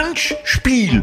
[0.00, 1.02] Handspiel.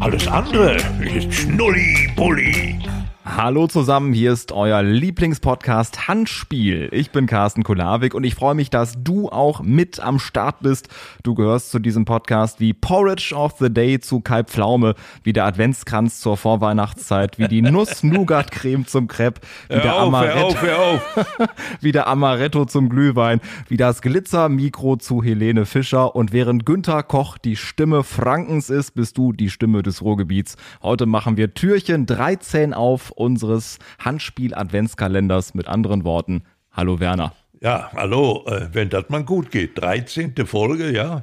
[0.00, 2.83] Alles andere ist Schnulli-Bulli.
[3.26, 6.90] Hallo zusammen, hier ist euer Lieblingspodcast Handspiel.
[6.92, 10.88] Ich bin Carsten Kulawik und ich freue mich, dass du auch mit am Start bist.
[11.22, 15.46] Du gehörst zu diesem Podcast wie Porridge of the Day zu Kalb Pflaume, wie der
[15.46, 21.26] Adventskranz zur Vorweihnachtszeit, wie die Nuss-Nougat-Creme zum Crepe, wie der, auf, Amaretto, auf, hör auf.
[21.80, 27.38] wie der Amaretto zum Glühwein, wie das Glitzer-Mikro zu Helene Fischer und während Günther Koch
[27.38, 30.56] die Stimme Frankens ist, bist du die Stimme des Ruhrgebiets.
[30.82, 35.54] Heute machen wir Türchen 13 auf unseres Handspiel-Adventskalenders.
[35.54, 36.42] Mit anderen Worten,
[36.72, 37.32] hallo Werner.
[37.60, 39.80] Ja, hallo, äh, wenn das mal gut geht.
[39.80, 40.34] 13.
[40.46, 41.22] Folge, ja.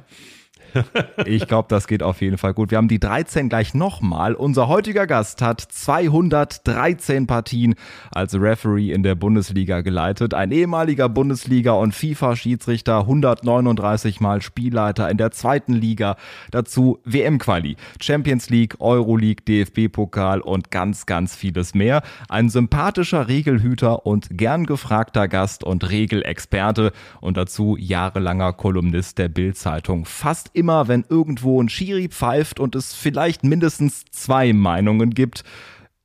[1.26, 2.70] Ich glaube, das geht auf jeden Fall gut.
[2.70, 4.34] Wir haben die 13 gleich nochmal.
[4.34, 7.74] Unser heutiger Gast hat 213 Partien
[8.10, 10.34] als Referee in der Bundesliga geleitet.
[10.34, 16.16] Ein ehemaliger Bundesliga- und FIFA-Schiedsrichter, 139 Mal Spielleiter in der zweiten Liga.
[16.50, 22.02] Dazu WM-Quali, Champions League, Euroleague, DFB-Pokal und ganz, ganz vieles mehr.
[22.28, 30.04] Ein sympathischer Regelhüter und gern gefragter Gast und Regelexperte und dazu jahrelanger Kolumnist der Bild-Zeitung.
[30.04, 35.42] Fast immer, wenn irgendwo ein Schiri pfeift und es vielleicht mindestens zwei Meinungen gibt,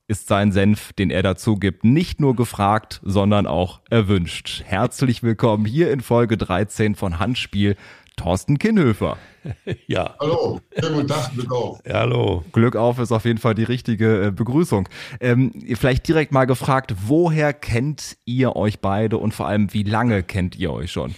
[0.07, 4.63] ist sein Senf, den er dazu gibt, nicht nur gefragt, sondern auch erwünscht.
[4.65, 7.75] Herzlich willkommen hier in Folge 13 von Handspiel,
[8.15, 9.17] Thorsten Kinnhöfer.
[9.87, 11.79] Ja, Hallo, schönen guten Tag, Glück auf.
[11.87, 12.43] ja, hallo.
[12.51, 14.89] Glück auf ist auf jeden Fall die richtige äh, Begrüßung.
[15.21, 20.21] Ähm, vielleicht direkt mal gefragt, woher kennt ihr euch beide und vor allem, wie lange
[20.23, 21.15] kennt ihr euch schon?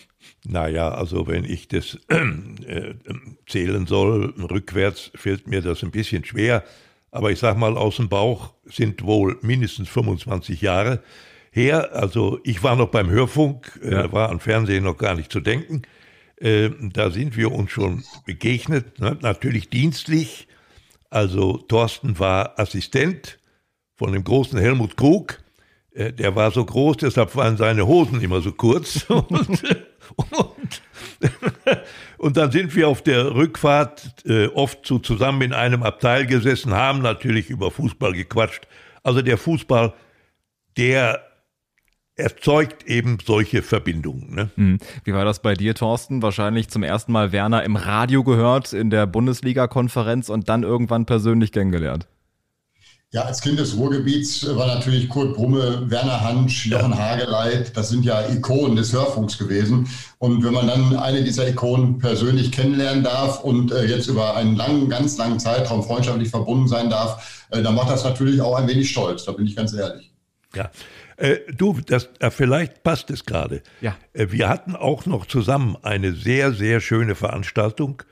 [0.49, 2.95] Naja, also wenn ich das äh,
[3.47, 6.63] zählen soll, rückwärts fällt mir das ein bisschen schwer.
[7.11, 11.03] Aber ich sag mal, aus dem Bauch sind wohl mindestens 25 Jahre
[11.51, 11.89] her.
[11.93, 14.11] Also ich war noch beim Hörfunk, äh, Ja.
[14.11, 15.83] war an Fernsehen noch gar nicht zu denken.
[16.37, 19.17] Äh, da sind wir uns schon begegnet, ne?
[19.21, 20.47] natürlich dienstlich.
[21.11, 23.37] Also Thorsten war Assistent
[23.97, 25.39] von dem großen Helmut Krug.
[25.93, 29.03] Äh, Der war so groß, deshalb waren seine Hosen immer so kurz.
[29.09, 29.61] Und,
[30.15, 30.81] und,
[32.17, 36.73] und dann sind wir auf der Rückfahrt äh, oft so zusammen in einem Abteil gesessen,
[36.73, 38.67] haben natürlich über Fußball gequatscht.
[39.03, 39.93] Also der Fußball,
[40.77, 41.23] der
[42.19, 44.35] erzeugt eben solche Verbindungen.
[44.35, 44.49] Ne?
[44.55, 44.77] Hm.
[45.05, 46.21] Wie war das bei dir, Thorsten?
[46.21, 51.51] Wahrscheinlich zum ersten Mal Werner im Radio gehört, in der Bundesliga-Konferenz und dann irgendwann persönlich
[51.51, 52.07] kennengelernt.
[53.11, 57.89] Ja, als Kind des Ruhrgebiets äh, war natürlich Kurt Brumme, Werner Hansch, Jochen Hageleit, das
[57.89, 59.89] sind ja Ikonen des Hörfunks gewesen.
[60.19, 64.55] Und wenn man dann eine dieser Ikonen persönlich kennenlernen darf und äh, jetzt über einen
[64.55, 68.67] langen, ganz langen Zeitraum freundschaftlich verbunden sein darf, äh, dann macht das natürlich auch ein
[68.67, 70.11] wenig stolz, da bin ich ganz ehrlich.
[70.53, 70.69] Ja.
[71.17, 73.63] Äh, du, das, äh, vielleicht passt es gerade.
[73.81, 73.95] Ja.
[74.13, 78.03] Äh, wir hatten auch noch zusammen eine sehr, sehr schöne Veranstaltung.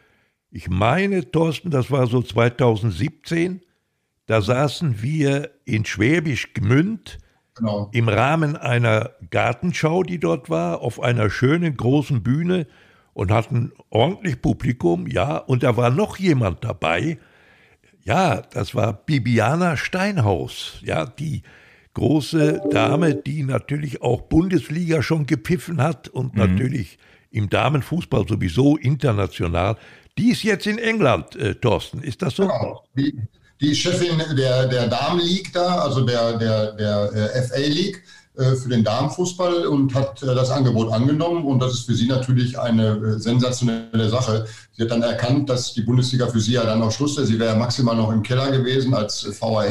[0.49, 3.61] Ich meine, Thorsten, das war so 2017.
[4.27, 7.17] Da saßen wir in Schwäbisch Gmünd
[7.55, 7.89] Genau.
[7.91, 12.67] im Rahmen einer Gartenschau, die dort war, auf einer schönen großen Bühne
[13.13, 17.17] und hatten ordentlich Publikum, ja, und da war noch jemand dabei.
[18.03, 21.41] Ja, das war Bibiana Steinhaus, ja, die
[21.95, 26.99] große Dame, die natürlich auch Bundesliga schon gepfiffen hat und natürlich
[27.31, 29.77] im Damenfußball sowieso international.
[30.19, 32.43] Die ist jetzt in England, äh, Thorsten, ist das so?
[32.43, 32.83] Genau.
[32.95, 33.17] Die,
[33.59, 38.03] die Chefin der, der Damen League da, also der, der, der äh, FA League
[38.55, 41.45] für den Damenfußball und hat äh, das Angebot angenommen.
[41.45, 44.45] Und das ist für sie natürlich eine äh, sensationelle Sache.
[44.73, 47.27] Sie hat dann erkannt, dass die Bundesliga für sie ja dann auch Schluss ist.
[47.29, 49.65] Sie wäre ja maximal noch im Keller gewesen als äh, VAR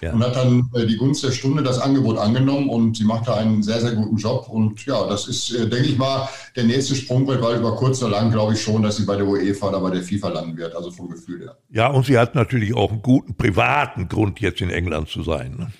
[0.00, 0.12] Ja.
[0.12, 3.34] und hat dann äh, die Gunst der Stunde das Angebot angenommen und sie macht da
[3.34, 4.48] einen sehr, sehr guten Job.
[4.48, 8.12] Und ja, das ist, äh, denke ich mal, der nächste Sprungbrett, weil über kurz oder
[8.12, 10.74] lang glaube ich schon, dass sie bei der UEFA oder bei der FIFA landen wird,
[10.74, 11.56] also vom Gefühl her.
[11.70, 15.56] Ja, und sie hat natürlich auch einen guten privaten Grund, jetzt in England zu sein.
[15.58, 15.72] Ne?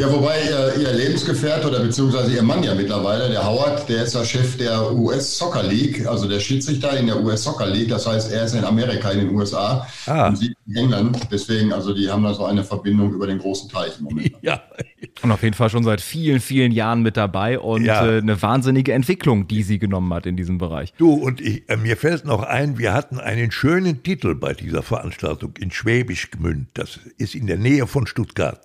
[0.00, 4.14] Ja, wobei äh, ihr Lebensgefährte oder beziehungsweise ihr Mann ja mittlerweile, der Howard, der ist
[4.14, 7.90] ja Chef der US Soccer League, also der Schiedsrichter in der US Soccer League.
[7.90, 10.28] Das heißt, er ist in Amerika, in den USA Ah.
[10.28, 11.18] und sie in England.
[11.30, 14.32] Deswegen, also die haben da so eine Verbindung über den großen Teich im Moment.
[14.42, 14.62] Ja,
[15.20, 18.06] Und auf jeden Fall schon seit vielen, vielen Jahren mit dabei und Ja.
[18.06, 20.94] äh, eine wahnsinnige Entwicklung, die sie genommen hat in diesem Bereich.
[20.96, 24.82] du und ich, äh, mir fällt noch ein, wir hatten einen schönen Titel bei dieser
[24.82, 26.68] Veranstaltung in Schwäbisch Gmünd.
[26.72, 28.60] Das ist in der Nähe von Stuttgart.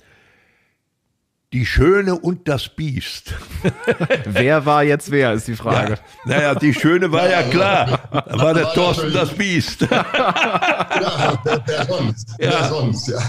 [1.56, 3.34] Die Schöne und das Biest.
[4.26, 5.94] Wer war jetzt wer, ist die Frage.
[6.26, 8.10] Ja, naja, die Schöne war ja klar.
[8.12, 9.84] Da war der War Thorsten das Biest.
[9.84, 12.36] Ja, wer, wer sonst?
[12.38, 13.20] Wer sonst, ja.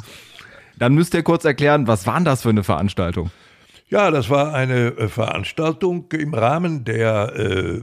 [0.76, 3.31] Dann müsst ihr kurz erklären, was war denn das für eine Veranstaltung?
[3.90, 7.81] Ja, das war eine äh, Veranstaltung im Rahmen der äh,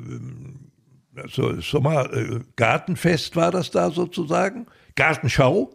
[1.30, 5.72] so, Sommer, äh, Gartenfest war das da sozusagen, Gartenschau.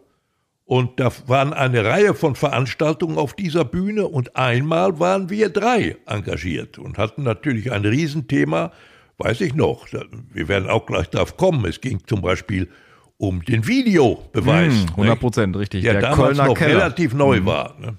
[0.69, 5.97] Und da waren eine Reihe von Veranstaltungen auf dieser Bühne und einmal waren wir drei
[6.05, 8.71] engagiert und hatten natürlich ein Riesenthema,
[9.17, 9.87] weiß ich noch.
[10.31, 11.65] Wir werden auch gleich darauf kommen.
[11.65, 12.69] Es ging zum Beispiel
[13.17, 14.73] um den Videobeweis.
[14.75, 15.81] Hm, 100 Prozent, richtig.
[15.81, 16.75] Der, der damals Kölner noch Keller.
[16.75, 17.45] relativ neu mhm.
[17.47, 17.75] war.
[17.79, 17.97] Ne?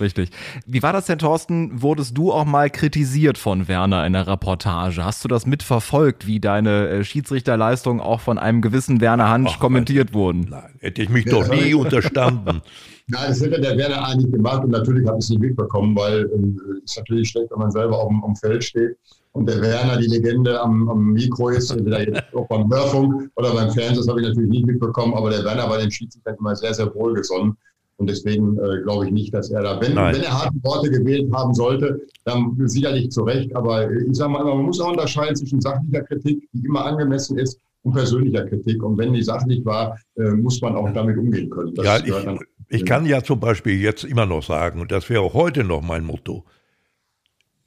[0.00, 0.30] Richtig.
[0.66, 1.82] Wie war das denn, Thorsten?
[1.82, 5.04] Wurdest du auch mal kritisiert von Werner in der Reportage?
[5.04, 9.60] Hast du das mitverfolgt, wie deine äh, Schiedsrichterleistungen auch von einem gewissen Werner Hansch Ach,
[9.60, 10.46] kommentiert nein, wurden?
[10.48, 12.62] Nein, hätte ich mich ja, doch nie unterstanden.
[13.12, 16.26] Nein, das hätte der Werner eigentlich gemacht und natürlich habe ich es nicht mitbekommen, weil
[16.26, 18.96] es äh, ist natürlich schlecht, wenn man selber auf dem, auf dem Feld steht
[19.32, 23.52] und der Werner die Legende am, am Mikro ist, entweder jetzt auch beim Hörfunk oder
[23.52, 26.54] beim Fernsehen, das habe ich natürlich nicht mitbekommen, aber der Werner war den Schiedsrichter immer
[26.54, 27.56] sehr, sehr wohlgesonnen.
[28.00, 31.30] Und deswegen äh, glaube ich nicht, dass er da, wenn, wenn er harte Worte gewählt
[31.34, 33.54] haben sollte, dann sicherlich zu Recht.
[33.54, 37.60] Aber ich sage mal, man muss auch unterscheiden zwischen sachlicher Kritik, die immer angemessen ist,
[37.82, 38.82] und persönlicher Kritik.
[38.82, 41.74] Und wenn die sachlich war, äh, muss man auch damit umgehen können.
[41.74, 45.20] Das ja, ich, ich kann ja zum Beispiel jetzt immer noch sagen, und das wäre
[45.20, 46.46] auch heute noch mein Motto,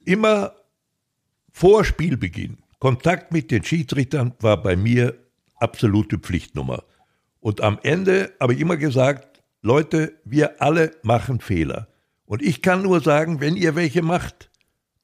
[0.04, 0.52] immer
[1.52, 5.14] vor Spielbeginn, Kontakt mit den Schiedsrichtern war bei mir
[5.56, 6.82] absolute Pflichtnummer.
[7.38, 9.33] Und am Ende habe ich immer gesagt,
[9.66, 11.88] Leute, wir alle machen Fehler.
[12.26, 14.50] Und ich kann nur sagen, wenn ihr welche macht,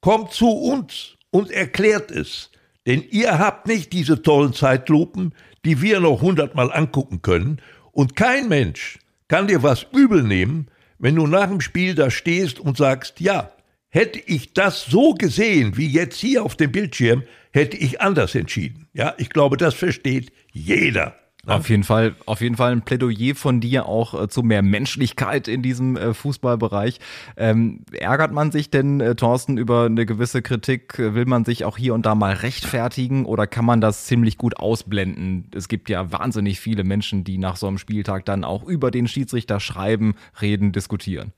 [0.01, 2.51] kommt zu uns und erklärt es.
[2.85, 5.33] Denn ihr habt nicht diese tollen Zeitlupen,
[5.65, 7.59] die wir noch hundertmal angucken können.
[7.91, 10.67] Und kein Mensch kann dir was übel nehmen,
[10.99, 13.51] wenn du nach dem Spiel da stehst und sagst, ja,
[13.89, 18.87] hätte ich das so gesehen wie jetzt hier auf dem Bildschirm, hätte ich anders entschieden.
[18.93, 21.15] Ja, ich glaube, das versteht jeder.
[21.47, 25.47] Auf jeden Fall, auf jeden Fall ein Plädoyer von dir auch äh, zu mehr Menschlichkeit
[25.47, 26.99] in diesem äh, Fußballbereich.
[27.35, 30.99] Ähm, ärgert man sich denn, äh, Thorsten, über eine gewisse Kritik?
[30.99, 34.57] Will man sich auch hier und da mal rechtfertigen oder kann man das ziemlich gut
[34.57, 35.49] ausblenden?
[35.55, 39.07] Es gibt ja wahnsinnig viele Menschen, die nach so einem Spieltag dann auch über den
[39.07, 41.33] Schiedsrichter schreiben, reden, diskutieren.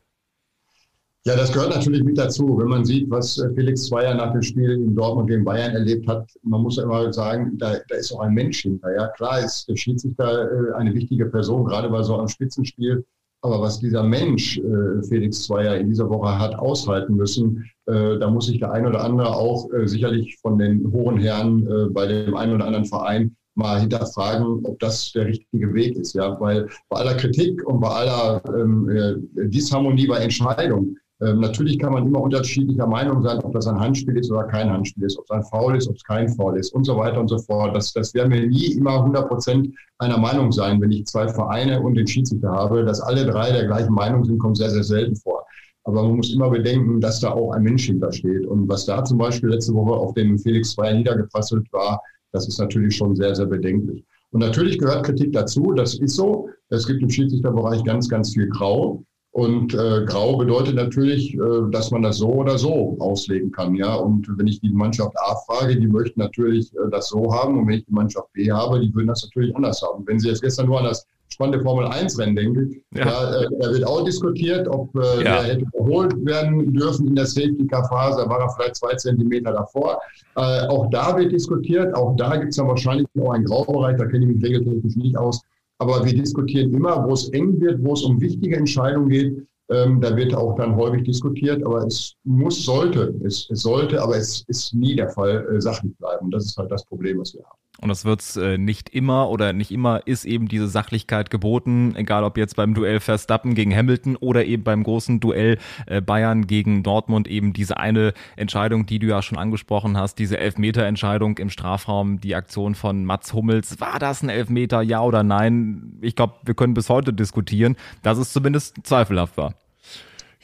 [1.25, 2.57] Ja, das gehört natürlich mit dazu.
[2.57, 6.05] Wenn man sieht, was äh, Felix Zweier nach dem Spiel in Dortmund gegen Bayern erlebt
[6.05, 8.93] hat, man muss immer sagen, da, da ist auch ein Mensch hinter.
[8.93, 13.05] Ja, klar ist der Schiedsrichter äh, eine wichtige Person, gerade bei so einem Spitzenspiel.
[13.41, 18.45] Aber was dieser Mensch, äh, Felix Zweier, in dieser Woche hat aushalten müssen, da muss
[18.45, 22.65] sich der ein oder andere auch sicherlich von den hohen Herren bei dem einen oder
[22.65, 26.13] anderen Verein mal hinterfragen, ob das der richtige Weg ist.
[26.13, 31.93] Ja, weil bei aller Kritik und bei aller ähm, Disharmonie bei Entscheidungen ähm, natürlich kann
[31.93, 35.25] man immer unterschiedlicher Meinung sein, ob das ein Handspiel ist oder kein Handspiel ist, ob
[35.25, 37.75] es ein Foul ist, ob es kein Foul ist und so weiter und so fort.
[37.75, 40.81] Das, das werden wir nie immer 100 Prozent einer Meinung sein.
[40.81, 44.39] Wenn ich zwei Vereine und den Schiedsrichter habe, dass alle drei der gleichen Meinung sind,
[44.39, 45.45] kommt sehr, sehr selten vor.
[45.85, 48.45] Aber man muss immer bedenken, dass da auch ein Mensch hintersteht.
[48.45, 52.59] Und was da zum Beispiel letzte Woche auf dem Felix 2 niedergeprasselt war, das ist
[52.59, 54.03] natürlich schon sehr, sehr bedenklich.
[54.31, 56.49] Und natürlich gehört Kritik dazu, das ist so.
[56.69, 59.03] Es gibt im Schiedsrichterbereich ganz, ganz viel Grau.
[59.33, 61.39] Und äh, grau bedeutet natürlich, äh,
[61.71, 63.73] dass man das so oder so auslegen kann.
[63.73, 67.57] Ja, und wenn ich die Mannschaft A frage, die möchten natürlich äh, das so haben.
[67.57, 70.03] Und wenn ich die Mannschaft B habe, die würden das natürlich anders haben.
[70.05, 73.05] Wenn Sie jetzt gestern nur an das spannende Formel 1 Rennen denken, ja.
[73.05, 75.41] da, äh, da, wird auch diskutiert, ob äh, ja.
[75.41, 78.21] hätte überholt werden dürfen in der Safety Car Phase.
[78.23, 79.99] Da war er vielleicht zwei Zentimeter davor.
[80.35, 81.95] Äh, auch da wird diskutiert.
[81.95, 83.97] Auch da gibt es dann wahrscheinlich noch einen Graubereich.
[83.97, 85.41] Da kenne ich mich regeltechnisch nicht aus.
[85.83, 89.45] Aber wir diskutieren immer, wo es eng wird, wo es um wichtige Entscheidungen geht.
[89.69, 94.15] Ähm, da wird auch dann häufig diskutiert, aber es muss, sollte, es, es sollte, aber
[94.15, 96.31] es ist nie der Fall, äh, sachlich bleiben.
[96.31, 97.57] Das ist halt das Problem, was wir haben.
[97.83, 102.23] Und das wird äh, nicht immer oder nicht immer ist eben diese Sachlichkeit geboten, egal
[102.23, 106.81] ob jetzt beim Duell Verstappen gegen Hamilton oder eben beim großen Duell äh, Bayern gegen
[106.83, 112.21] Dortmund eben diese eine Entscheidung, die du ja schon angesprochen hast, diese Elfmeter-Entscheidung im Strafraum,
[112.21, 113.81] die Aktion von Mats Hummels.
[113.81, 115.97] War das ein Elfmeter, ja oder nein?
[115.99, 119.55] Ich glaube, wir können bis heute diskutieren, dass es zumindest zweifelhaft war.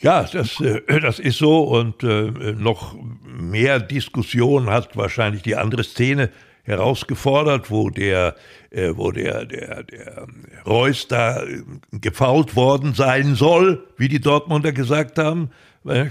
[0.01, 5.85] Ja, das, äh, das ist so und äh, noch mehr Diskussion hat wahrscheinlich die andere
[5.85, 6.29] Szene
[6.69, 8.35] herausgefordert, wo der,
[8.69, 10.27] äh, wo der, der, der
[10.65, 15.49] Reus da äh, gefault worden sein soll, wie die Dortmunder gesagt haben,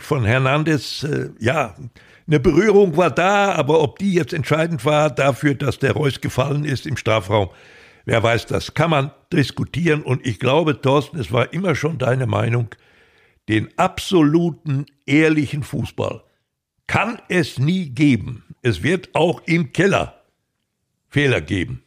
[0.00, 1.76] von Hernandez, äh, ja,
[2.26, 6.64] eine Berührung war da, aber ob die jetzt entscheidend war dafür, dass der Reus gefallen
[6.64, 7.50] ist im Strafraum,
[8.04, 12.26] wer weiß, das kann man diskutieren und ich glaube, Thorsten, es war immer schon deine
[12.26, 12.68] Meinung,
[13.48, 16.22] den absoluten ehrlichen Fußball
[16.88, 18.44] kann es nie geben.
[18.62, 20.17] Es wird auch im Keller
[21.08, 21.82] Fehler geben.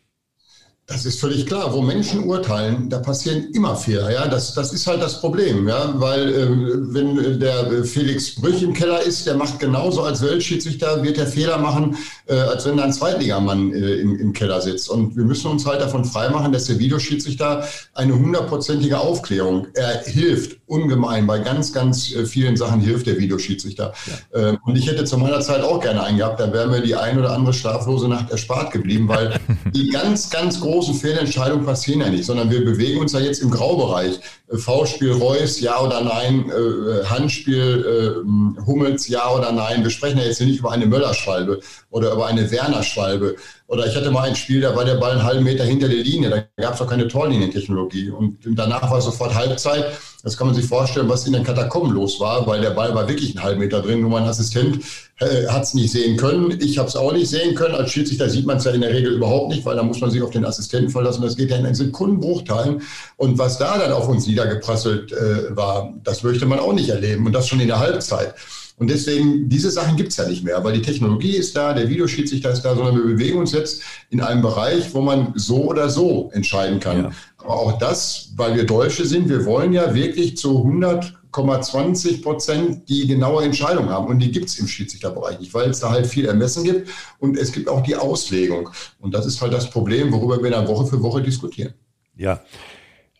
[0.92, 1.74] Das ist völlig klar.
[1.74, 4.12] Wo Menschen urteilen, da passieren immer Fehler.
[4.12, 5.68] Ja, das, das ist halt das Problem.
[5.68, 6.48] Ja, weil äh,
[6.94, 11.58] wenn der Felix Brüch im Keller ist, der macht genauso als Weltschiedsrichter, wird der Fehler
[11.58, 14.90] machen, äh, als wenn da ein Zweitligamann äh, im, im Keller sitzt.
[14.90, 20.58] Und wir müssen uns halt davon freimachen, dass der Videoschiedsrichter eine hundertprozentige Aufklärung, er hilft
[20.72, 21.28] ungemein.
[21.28, 23.94] Bei ganz, ganz äh, vielen Sachen hilft der Videoschiedsrichter.
[24.34, 24.50] Ja.
[24.50, 26.96] Ähm, und ich hätte zu meiner Zeit auch gerne einen gehabt, da wäre mir die
[26.96, 29.40] ein oder andere schlaflose Nacht erspart geblieben, weil
[29.74, 33.40] die ganz, ganz großen großen Fehlentscheidungen passieren ja nicht, sondern wir bewegen uns ja jetzt
[33.42, 34.20] im Graubereich.
[34.52, 38.24] Äh, V-Spiel Reus, ja oder nein, äh, äh, Handspiel
[38.66, 39.84] Hummels, ja oder nein.
[39.84, 41.60] Wir sprechen ja jetzt hier nicht über eine Möllerschwalbe
[41.92, 43.36] oder über eine Werner-Schwalbe.
[43.68, 46.04] Oder ich hatte mal ein Spiel, da war der Ball einen halben Meter hinter der
[46.04, 46.30] Linie.
[46.30, 48.10] Da gab es doch keine Torlinientechnologie.
[48.10, 49.86] Und danach war sofort Halbzeit.
[50.24, 53.08] Das kann man sich vorstellen, was in den Katakomben los war, weil der Ball war
[53.08, 54.02] wirklich einen halben Meter drin.
[54.02, 54.84] Nur mein Assistent
[55.20, 56.58] äh, hat es nicht sehen können.
[56.62, 57.74] Ich habe es auch nicht sehen können.
[57.74, 60.12] Als Schiedsrichter sieht man es ja in der Regel überhaupt nicht, weil da muss man
[60.12, 61.24] sich auf den Assistenten verlassen.
[61.24, 62.82] Das geht ja in einen Sekundenbruchteilen.
[63.18, 67.26] Und was da dann auf uns niedergeprasselt äh, war, das möchte man auch nicht erleben.
[67.26, 68.36] Und das schon in der Halbzeit.
[68.82, 71.88] Und deswegen, diese Sachen gibt es ja nicht mehr, weil die Technologie ist da, der
[71.88, 75.88] Videoschiedsrichter ist da, sondern wir bewegen uns jetzt in einem Bereich, wo man so oder
[75.88, 77.04] so entscheiden kann.
[77.04, 77.12] Ja.
[77.38, 83.06] Aber auch das, weil wir Deutsche sind, wir wollen ja wirklich zu 100,20 Prozent die
[83.06, 84.08] genaue Entscheidung haben.
[84.08, 87.38] Und die gibt es im Schiedsrichterbereich nicht, weil es da halt viel Ermessen gibt und
[87.38, 88.72] es gibt auch die Auslegung.
[89.00, 91.76] Und das ist halt das Problem, worüber wir dann Woche für Woche diskutieren.
[92.16, 92.42] Ja.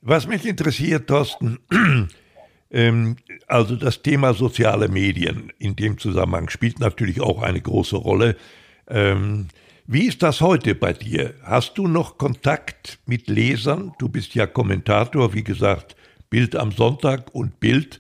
[0.02, 1.60] Was mich interessiert, Thorsten,
[3.48, 8.38] also das Thema soziale Medien in dem Zusammenhang spielt natürlich auch eine große Rolle.
[8.88, 9.48] Ähm,
[9.88, 11.34] wie ist das heute bei dir?
[11.44, 13.92] Hast du noch Kontakt mit Lesern?
[14.00, 15.98] Du bist ja Kommentator, wie gesagt,
[16.30, 18.00] Bild am Sonntag und Bild.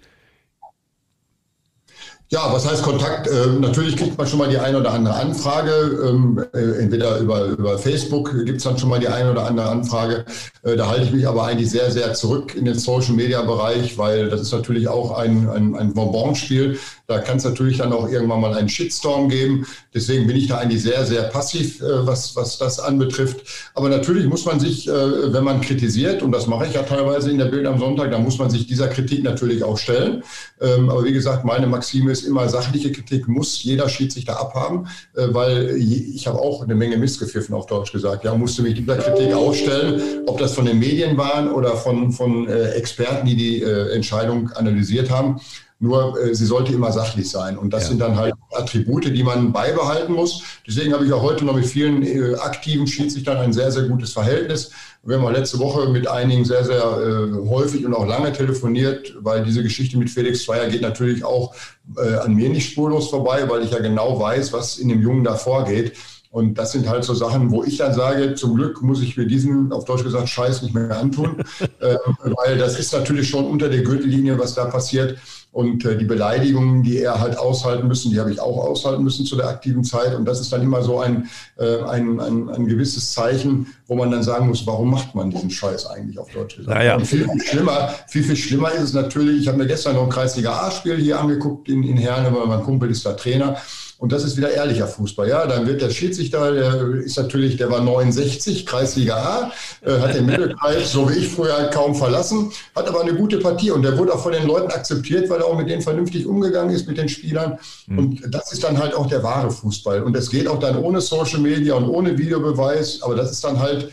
[2.34, 3.28] Ja, was heißt Kontakt?
[3.28, 6.00] Äh, natürlich kriegt man schon mal die eine oder andere Anfrage.
[6.08, 9.68] Ähm, äh, entweder über, über Facebook gibt es dann schon mal die eine oder andere
[9.68, 10.24] Anfrage.
[10.64, 14.40] Äh, da halte ich mich aber eigentlich sehr, sehr zurück in den Social-Media-Bereich, weil das
[14.40, 16.80] ist natürlich auch ein, ein, ein Bonbonspiel.
[17.08, 19.68] Da kann es natürlich dann auch irgendwann mal einen Shitstorm geben.
[19.94, 23.42] Deswegen bin ich da eigentlich sehr, sehr passiv, äh, was, was das anbetrifft.
[23.74, 27.30] Aber natürlich muss man sich, äh, wenn man kritisiert, und das mache ich ja teilweise
[27.30, 30.24] in der Bild am Sonntag, dann muss man sich dieser Kritik natürlich auch stellen.
[30.62, 35.28] Ähm, aber wie gesagt, meine Maxime ist immer, sachliche Kritik muss jeder Schiedsrichter abhaben, äh,
[35.32, 38.24] weil ich habe auch eine Menge missgepfiffen, auf Deutsch gesagt.
[38.24, 42.48] Ja, musste mich dieser Kritik ausstellen, ob das von den Medien waren oder von, von
[42.48, 45.40] Experten, die die Entscheidung analysiert haben.
[45.82, 47.58] Nur äh, sie sollte immer sachlich sein.
[47.58, 47.90] Und das ja.
[47.90, 50.44] sind dann halt Attribute, die man beibehalten muss.
[50.66, 54.14] Deswegen habe ich auch heute noch mit vielen äh, aktiven Schiedsrichtern ein sehr, sehr gutes
[54.14, 54.70] Verhältnis.
[55.02, 59.16] Wir haben auch letzte Woche mit einigen sehr, sehr äh, häufig und auch lange telefoniert,
[59.22, 61.56] weil diese Geschichte mit Felix Zweier geht natürlich auch
[61.98, 65.24] äh, an mir nicht spurlos vorbei, weil ich ja genau weiß, was in dem Jungen
[65.24, 65.94] da vorgeht.
[66.30, 69.26] Und das sind halt so Sachen, wo ich dann sage, zum Glück muss ich mir
[69.26, 71.44] diesen, auf Deutsch gesagt, Scheiß nicht mehr antun,
[71.80, 75.18] äh, weil das ist natürlich schon unter der Gürtellinie, was da passiert.
[75.52, 79.26] Und äh, die Beleidigungen, die er halt aushalten müssen, die habe ich auch aushalten müssen
[79.26, 80.16] zu der aktiven Zeit.
[80.16, 81.28] Und das ist dann immer so ein,
[81.58, 85.50] äh, ein, ein, ein gewisses Zeichen, wo man dann sagen muss, warum macht man diesen
[85.50, 86.78] Scheiß eigentlich auf Deutsch gesagt?
[86.78, 86.96] Naja.
[86.96, 90.04] Und viel, viel schlimmer, viel, viel schlimmer ist es natürlich, ich habe mir gestern noch
[90.04, 93.58] ein Kreisliga A-Spiel hier angeguckt in, in Herne, weil mein Kumpel ist da Trainer.
[94.02, 95.30] Und das ist wieder ehrlicher Fußball.
[95.30, 99.52] Ja, dann wird der Schiedsrichter, der ist natürlich, der war 69, Kreisliga A,
[99.86, 103.38] äh, hat den Mittelkreis, so wie ich früher halt kaum verlassen, hat aber eine gute
[103.38, 106.26] Partie und der wurde auch von den Leuten akzeptiert, weil er auch mit denen vernünftig
[106.26, 107.60] umgegangen ist, mit den Spielern.
[107.86, 108.00] Mhm.
[108.00, 110.02] Und das ist dann halt auch der wahre Fußball.
[110.02, 113.60] Und das geht auch dann ohne Social Media und ohne Videobeweis, aber das ist dann
[113.60, 113.92] halt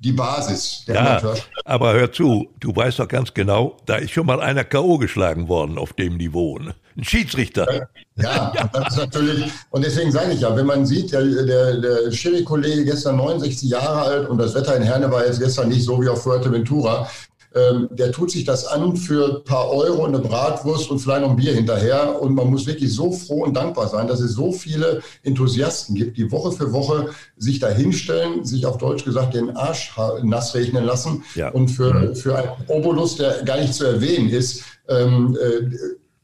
[0.00, 4.26] die Basis der ja, Aber hör zu, du weißt doch ganz genau, da ist schon
[4.26, 4.96] mal einer K.O.
[4.96, 6.58] geschlagen worden auf dem Niveau.
[6.58, 6.74] Ne?
[6.96, 7.88] Ein Schiedsrichter.
[8.16, 11.80] Ja, ja, das ist natürlich, und deswegen sage ich ja, wenn man sieht, der, der,
[11.80, 15.84] der Schiri-Kollege gestern 69 Jahre alt und das Wetter in Herne war jetzt gestern nicht
[15.84, 17.08] so wie auf Fuerteventura,
[17.54, 21.30] ähm, der tut sich das an für ein paar Euro, eine Bratwurst und vielleicht noch
[21.30, 22.20] ein Bier hinterher.
[22.20, 26.16] Und man muss wirklich so froh und dankbar sein, dass es so viele Enthusiasten gibt,
[26.16, 29.92] die Woche für Woche sich da hinstellen, sich auf Deutsch gesagt den Arsch
[30.22, 31.48] nass regnen lassen ja.
[31.50, 32.14] und für, mhm.
[32.14, 35.76] für einen Obolus, der gar nicht zu erwähnen ist, ähm, äh,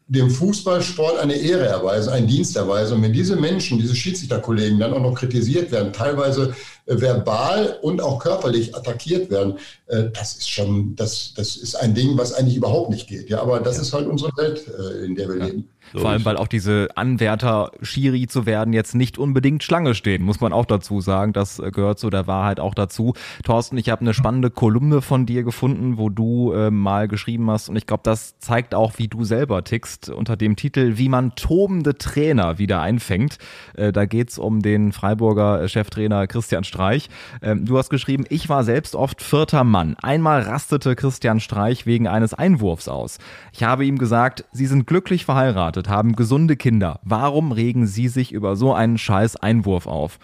[0.08, 2.96] dem Fußballsport eine Ehre erweisen, einen Dienst erweisen.
[2.96, 6.54] Und wenn diese Menschen, diese Schiedsrichterkollegen dann auch noch kritisiert werden, teilweise
[6.86, 12.16] verbal und auch körperlich attackiert werden, äh, das ist schon, das, das ist ein Ding,
[12.16, 13.28] was eigentlich überhaupt nicht geht.
[13.28, 13.82] Ja, aber das ja.
[13.82, 15.46] ist halt unsere Welt, äh, in der wir ja.
[15.46, 15.68] leben.
[15.92, 20.22] So Vor allem, weil auch diese Anwärter, Schiri zu werden, jetzt nicht unbedingt Schlange stehen,
[20.22, 21.32] muss man auch dazu sagen.
[21.32, 23.14] Das äh, gehört zu der Wahrheit auch dazu.
[23.44, 27.68] Thorsten, ich habe eine spannende Kolumne von dir gefunden, wo du äh, mal geschrieben hast
[27.68, 31.34] und ich glaube, das zeigt auch, wie du selber tickst, unter dem Titel Wie man
[31.34, 33.38] tobende Trainer wieder einfängt.
[33.74, 37.08] Äh, da geht's um den Freiburger Cheftrainer Christian Streich.
[37.42, 39.96] Ähm, du hast geschrieben, ich war selbst oft vierter Mann.
[40.02, 43.18] Einmal rastete Christian Streich wegen eines Einwurfs aus.
[43.52, 47.00] Ich habe ihm gesagt, Sie sind glücklich verheiratet verheiratet, haben gesunde Kinder.
[47.04, 50.18] Warum regen Sie sich über so einen scheiß Einwurf auf?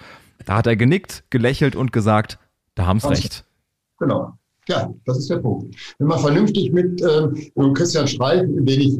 [0.44, 2.38] Da hat er genickt, gelächelt und gesagt,
[2.74, 3.44] da haben Sie recht.
[3.98, 4.32] Genau.
[4.68, 5.74] Ja, das ist der Punkt.
[5.98, 8.98] Wenn man vernünftig mit ähm, Christian Streich, den ich,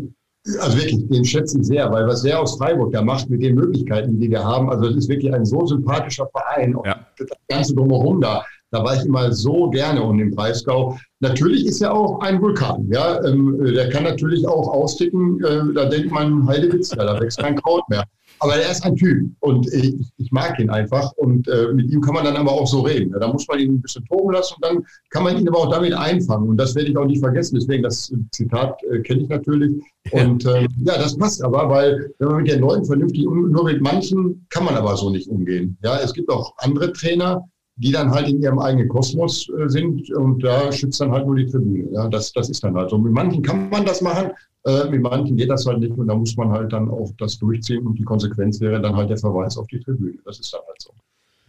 [0.58, 3.54] also wirklich, den schätze ich sehr, weil was der aus Freiburg da macht mit den
[3.54, 7.06] Möglichkeiten, die wir haben, also das ist wirklich ein so sympathischer Verein und ja.
[7.16, 10.98] das Ganze drumherum da, da war ich immer so gerne um den Breisgau.
[11.20, 12.88] Natürlich ist er auch ein Vulkan.
[12.90, 15.44] Ja, ähm, der kann natürlich auch austicken.
[15.44, 18.04] Äh, da denkt man, Heidewitz, ja, da wächst kein Kraut mehr.
[18.38, 22.00] Aber er ist ein Typ und ich, ich mag ihn einfach und äh, mit ihm
[22.00, 23.12] kann man dann aber auch so reden.
[23.12, 25.58] Ja, da muss man ihn ein bisschen toben lassen und dann kann man ihn aber
[25.58, 26.48] auch damit einfangen.
[26.48, 27.56] Und das werde ich auch nicht vergessen.
[27.60, 29.80] Deswegen, das Zitat äh, kenne ich natürlich.
[30.10, 33.62] Und äh, ja, das passt aber, weil wenn man mit den Leuten vernünftig um, nur
[33.62, 35.78] mit manchen kann man aber so nicht umgehen.
[35.84, 37.44] Ja, es gibt auch andere Trainer,
[37.76, 41.36] die dann halt in ihrem eigenen Kosmos äh, sind und da schützt dann halt nur
[41.36, 41.90] die Tribüne.
[41.92, 42.98] Ja, das, das ist dann halt so.
[42.98, 44.30] Mit manchen kann man das machen,
[44.64, 47.38] äh, mit manchen geht das halt nicht und da muss man halt dann auch das
[47.38, 50.18] durchziehen und die Konsequenz wäre dann halt der Verweis auf die Tribüne.
[50.24, 50.90] Das ist dann halt so.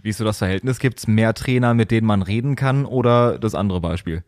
[0.01, 0.79] Wie ist so das Verhältnis?
[0.79, 4.23] Gibt es mehr Trainer, mit denen man reden kann oder das andere Beispiel?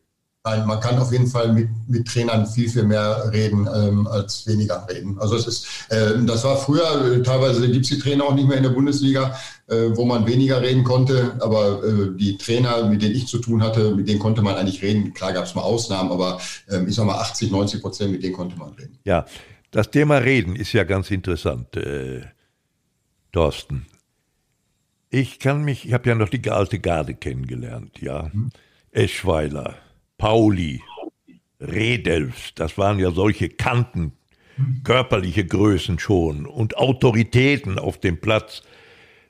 [0.45, 4.45] Nein, man kann auf jeden Fall mit, mit Trainern viel, viel mehr reden ähm, als
[4.45, 5.17] weniger reden.
[5.19, 8.47] Also es ist, äh, das war früher, äh, teilweise gibt es die Trainer auch nicht
[8.47, 9.35] mehr in der Bundesliga,
[9.67, 11.37] wo man weniger reden konnte.
[11.39, 14.81] Aber äh, die Trainer, mit denen ich zu tun hatte, mit denen konnte man eigentlich
[14.81, 15.13] reden.
[15.13, 18.33] Klar gab es mal Ausnahmen, aber ähm, ich sag mal 80, 90 Prozent, mit denen
[18.33, 18.97] konnte man reden.
[19.03, 19.25] Ja,
[19.71, 22.21] das Thema Reden ist ja ganz interessant, äh,
[23.31, 23.87] Thorsten.
[25.09, 28.29] Ich kann mich, ich habe ja noch die alte Garde kennengelernt, ja.
[28.31, 28.51] Mhm.
[28.91, 29.75] Eschweiler,
[30.17, 30.81] Pauli,
[31.59, 34.13] Redelfs, das waren ja solche Kanten,
[34.85, 38.63] körperliche Größen schon und Autoritäten auf dem Platz.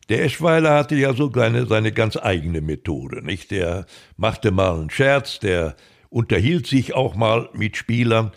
[0.09, 3.51] Der Eschweiler hatte ja so seine, seine ganz eigene Methode, nicht?
[3.51, 3.85] Der
[4.17, 5.75] machte mal einen Scherz, der
[6.09, 8.31] unterhielt sich auch mal mit Spielern.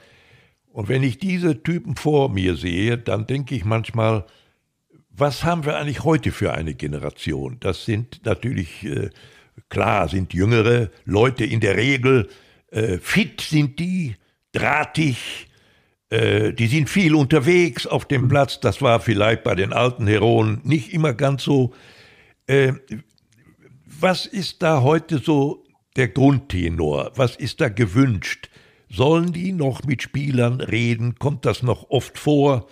[0.72, 4.24] Und wenn ich diese Typen vor mir sehe, dann denke ich manchmal,
[5.10, 7.56] was haben wir eigentlich heute für eine Generation?
[7.60, 9.10] Das sind natürlich äh,
[9.68, 12.28] Klar sind jüngere Leute in der Regel
[12.70, 14.16] äh, fit, sind die,
[14.52, 15.47] drahtig,
[16.10, 18.60] äh, die sind viel unterwegs auf dem Platz.
[18.60, 21.72] Das war vielleicht bei den alten Heroen nicht immer ganz so.
[22.46, 22.74] Äh,
[23.84, 25.64] was ist da heute so
[25.96, 27.12] der Grundtenor?
[27.16, 28.48] Was ist da gewünscht?
[28.88, 31.16] Sollen die noch mit Spielern reden?
[31.18, 32.68] Kommt das noch oft vor?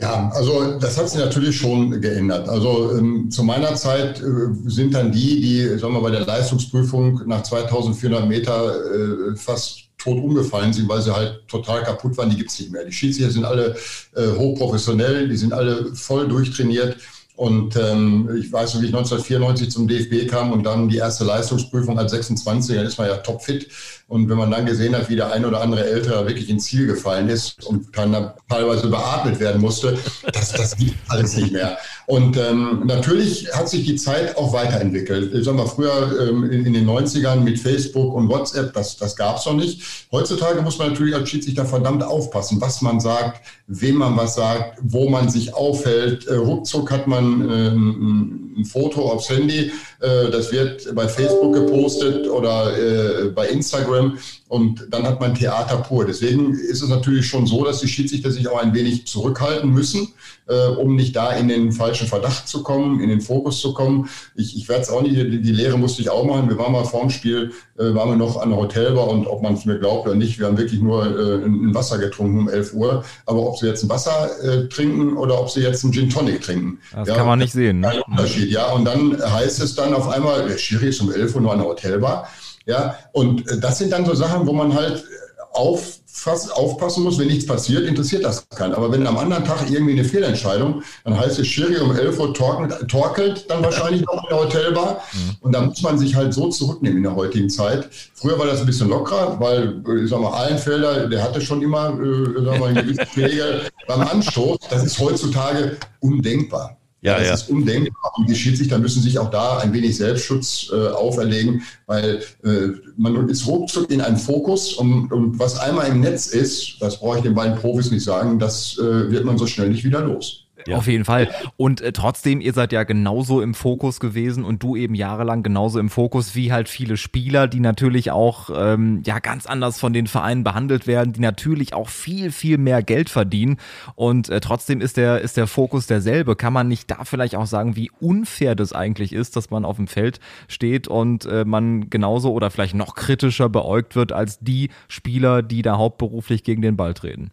[0.00, 2.48] Ja, also das hat sich natürlich schon geändert.
[2.48, 4.24] Also ähm, zu meiner Zeit äh,
[4.64, 10.18] sind dann die, die, sagen wir bei der Leistungsprüfung nach 2400 Meter äh, fast tot
[10.18, 12.84] umgefallen sind, weil sie halt total kaputt waren, die gibt's nicht mehr.
[12.84, 13.76] Die Schiedsrichter sind alle
[14.16, 16.96] äh, hochprofessionell, die sind alle voll durchtrainiert.
[17.34, 21.98] Und ähm, ich weiß, wie ich 1994 zum DFB kam und dann die erste Leistungsprüfung
[21.98, 23.68] als 26er, ist man ja topfit.
[24.12, 26.86] Und wenn man dann gesehen hat, wie der ein oder andere Ältere wirklich ins Ziel
[26.86, 29.96] gefallen ist und dann teilweise beatmet werden musste,
[30.34, 31.78] das, das gibt alles nicht mehr.
[32.06, 35.32] Und ähm, natürlich hat sich die Zeit auch weiterentwickelt.
[35.32, 39.16] Ich sag mal, früher ähm, in, in, den 90ern mit Facebook und WhatsApp, das, das
[39.16, 39.82] gab es noch nicht.
[40.12, 44.78] Heutzutage muss man natürlich als Schiedsrichter verdammt aufpassen, was man sagt, wem man was sagt,
[44.82, 46.26] wo man sich aufhält.
[46.26, 49.72] Äh, ruckzuck hat man äh, ein, Foto aufs Handy,
[50.02, 54.18] das wird bei Facebook gepostet oder äh, bei Instagram
[54.52, 56.04] und dann hat man Theater pur.
[56.04, 60.08] Deswegen ist es natürlich schon so, dass die Schiedsrichter sich auch ein wenig zurückhalten müssen,
[60.46, 64.10] äh, um nicht da in den falschen Verdacht zu kommen, in den Fokus zu kommen.
[64.34, 66.50] Ich, ich werde es auch nicht, die, die, Lehre musste ich auch machen.
[66.50, 69.40] Wir waren mal vor dem Spiel, äh, waren wir noch an der Hotelbar und ob
[69.40, 72.48] man es mir glaubt oder nicht, wir haben wirklich nur äh, ein Wasser getrunken um
[72.50, 73.04] 11 Uhr.
[73.24, 76.42] Aber ob sie jetzt ein Wasser äh, trinken oder ob sie jetzt einen Gin Tonic
[76.42, 76.78] trinken.
[76.94, 77.80] Das ja, kann man nicht sehen.
[77.80, 78.02] Ne?
[78.06, 78.70] Unterschied, ja.
[78.72, 81.58] Und dann heißt es dann auf einmal, der Schiri ist um 11 Uhr nur an
[81.60, 82.28] der Hotelbar.
[82.66, 85.04] Ja, und äh, das sind dann so Sachen, wo man halt
[85.52, 88.74] auffass, aufpassen muss, wenn nichts passiert, interessiert das keinen.
[88.74, 92.34] Aber wenn am anderen Tag irgendwie eine Fehlentscheidung, dann heißt es, Schiri um 11 Uhr
[92.34, 95.02] torkelt, torkelt dann wahrscheinlich noch in der Hotelbar.
[95.12, 95.36] Mhm.
[95.40, 97.88] Und da muss man sich halt so zurücknehmen in der heutigen Zeit.
[98.14, 101.90] Früher war das ein bisschen lockerer, weil, ich sag mal, Allenfelder, der hatte schon immer,
[102.00, 104.58] äh, sag mal, eine gewisse Pflege beim Anstoß.
[104.70, 106.76] Das ist heutzutage undenkbar.
[107.02, 107.34] Ja, das ja.
[107.34, 108.12] ist undenkbar.
[108.16, 113.28] Und die Schiedsrichter müssen sich auch da ein wenig Selbstschutz äh, auferlegen, weil äh, man
[113.28, 117.22] ist ruckzuck in einem Fokus und, und, was einmal im Netz ist, das brauche ich
[117.24, 120.41] den beiden Profis nicht sagen, das äh, wird man so schnell nicht wieder los.
[120.66, 120.76] Ja.
[120.76, 121.30] Auf jeden Fall.
[121.56, 125.78] Und äh, trotzdem, ihr seid ja genauso im Fokus gewesen und du eben jahrelang genauso
[125.78, 130.06] im Fokus wie halt viele Spieler, die natürlich auch ähm, ja ganz anders von den
[130.06, 133.58] Vereinen behandelt werden, die natürlich auch viel, viel mehr Geld verdienen.
[133.94, 136.36] Und äh, trotzdem ist der, ist der Fokus derselbe.
[136.36, 139.76] Kann man nicht da vielleicht auch sagen, wie unfair das eigentlich ist, dass man auf
[139.76, 144.70] dem Feld steht und äh, man genauso oder vielleicht noch kritischer beäugt wird als die
[144.88, 147.32] Spieler, die da hauptberuflich gegen den Ball treten?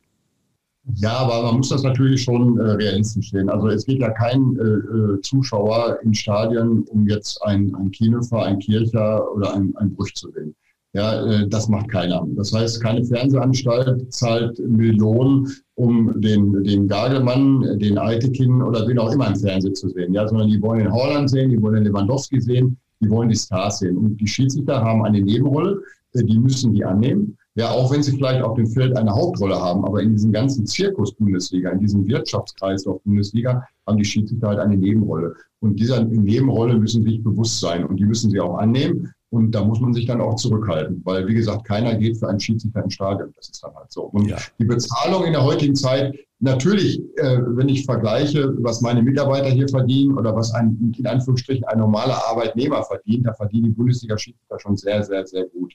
[0.95, 3.49] Ja, aber man muss das natürlich schon äh, realistisch sehen.
[3.49, 8.43] Also es geht ja kein äh, äh Zuschauer in Stadien, um jetzt ein, ein Kienefer,
[8.43, 10.55] ein Kircher oder ein, ein Brüch zu sehen.
[10.93, 12.25] Ja, äh, das macht keiner.
[12.35, 19.13] Das heißt, keine Fernsehanstalt zahlt Millionen, um den, den Gagelmann, den Eitekin oder wen auch
[19.13, 20.13] immer im Fernsehen zu sehen.
[20.13, 23.35] Ja, sondern die wollen den Holland sehen, die wollen den Lewandowski sehen, die wollen die
[23.35, 23.97] Stars sehen.
[23.97, 25.79] Und die Schiedsrichter haben eine Nebenrolle,
[26.13, 27.37] äh, die müssen die annehmen.
[27.59, 30.65] Ja, auch wenn sie vielleicht auf dem Feld eine Hauptrolle haben, aber in diesem ganzen
[30.65, 35.35] Zirkus Bundesliga, in diesem Wirtschaftskreislauf Bundesliga, haben die Schiedsrichter halt eine Nebenrolle.
[35.59, 39.11] Und dieser Nebenrolle müssen sich bewusst sein und die müssen sie auch annehmen.
[39.29, 42.39] Und da muss man sich dann auch zurückhalten, weil, wie gesagt, keiner geht für einen
[42.39, 43.33] Schiedsrichter ins Stadion.
[43.35, 44.03] Das ist dann halt so.
[44.03, 44.37] Und ja.
[44.57, 49.67] die Bezahlung in der heutigen Zeit, natürlich, äh, wenn ich vergleiche, was meine Mitarbeiter hier
[49.67, 54.77] verdienen oder was ein, in Anführungsstrichen ein normaler Arbeitnehmer verdient, da verdienen die Bundesliga-Schiedsrichter schon
[54.77, 55.73] sehr, sehr, sehr gut.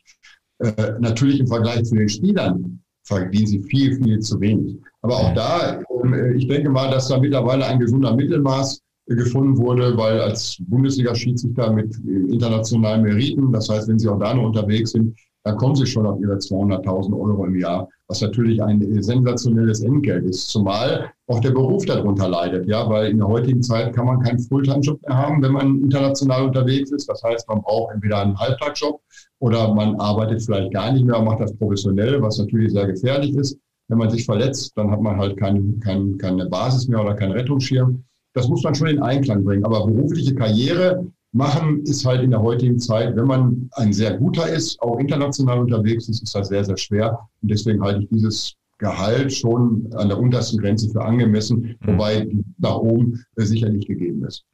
[0.64, 4.78] Äh, natürlich im Vergleich zu den Spielern verdienen sie viel, viel zu wenig.
[5.02, 9.58] Aber auch da, äh, ich denke mal, dass da mittlerweile ein gesunder Mittelmaß äh, gefunden
[9.58, 11.94] wurde, weil als Bundesliga-Schiedsrichter mit
[12.30, 16.06] internationalen Meriten, das heißt, wenn sie auch da noch unterwegs sind, dann kommen sie schon
[16.06, 20.48] auf ihre 200.000 Euro im Jahr, was natürlich ein sensationelles Entgelt ist.
[20.48, 24.38] Zumal auch der Beruf darunter leidet, ja, weil in der heutigen Zeit kann man keinen
[24.38, 27.10] Fulltime-Job mehr haben, wenn man international unterwegs ist.
[27.10, 29.02] Das heißt, man braucht entweder einen Halbtagsjob
[29.38, 33.58] oder man arbeitet vielleicht gar nicht mehr macht das professionell, was natürlich sehr gefährlich ist.
[33.88, 37.32] Wenn man sich verletzt, dann hat man halt kein, kein, keine Basis mehr oder keinen
[37.32, 38.02] Rettungsschirm.
[38.32, 39.64] Das muss man schon in Einklang bringen.
[39.64, 44.48] Aber berufliche Karriere machen ist halt in der heutigen Zeit, wenn man ein sehr guter
[44.48, 47.18] ist, auch international unterwegs ist, ist das sehr, sehr schwer.
[47.42, 51.86] Und deswegen halte ich dieses Gehalt schon an der untersten Grenze für angemessen, mhm.
[51.86, 54.44] wobei nach oben äh, sicherlich gegeben ist.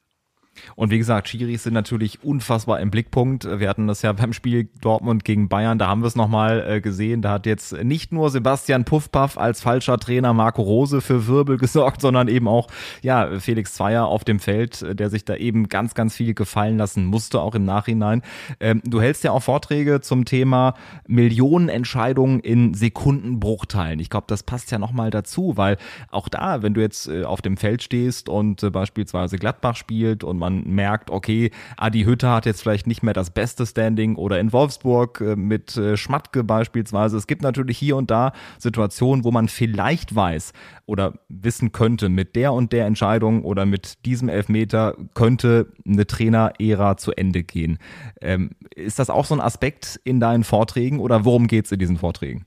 [0.77, 3.45] Und wie gesagt, Schiris sind natürlich unfassbar im Blickpunkt.
[3.45, 6.81] Wir hatten das ja beim Spiel Dortmund gegen Bayern, da haben wir es nochmal äh,
[6.81, 7.23] gesehen.
[7.23, 12.01] Da hat jetzt nicht nur Sebastian Puffpaff als falscher Trainer Marco Rose für Wirbel gesorgt,
[12.01, 12.69] sondern eben auch
[13.03, 16.77] ja, Felix Zweier auf dem Feld, äh, der sich da eben ganz, ganz viel gefallen
[16.77, 18.23] lassen musste, auch im Nachhinein.
[18.59, 20.75] Ähm, du hältst ja auch Vorträge zum Thema
[21.07, 24.01] Millionenentscheidungen in Sekundenbruchteilen.
[24.01, 25.77] Ich glaube, das passt ja nochmal dazu, weil
[26.11, 30.39] auch da, wenn du jetzt äh, auf dem Feld stehst und beispielsweise Gladbach spielt und
[30.39, 34.53] man merkt, okay, Adi Hütter hat jetzt vielleicht nicht mehr das beste Standing oder in
[34.53, 37.17] Wolfsburg äh, mit äh, Schmatke beispielsweise.
[37.17, 40.53] Es gibt natürlich hier und da Situationen, wo man vielleicht weiß
[40.87, 46.97] oder wissen könnte, mit der und der Entscheidung oder mit diesem Elfmeter könnte eine Trainer-Ära
[46.97, 47.79] zu Ende gehen.
[48.21, 51.79] Ähm, ist das auch so ein Aspekt in deinen Vorträgen oder worum geht es in
[51.79, 52.45] diesen Vorträgen?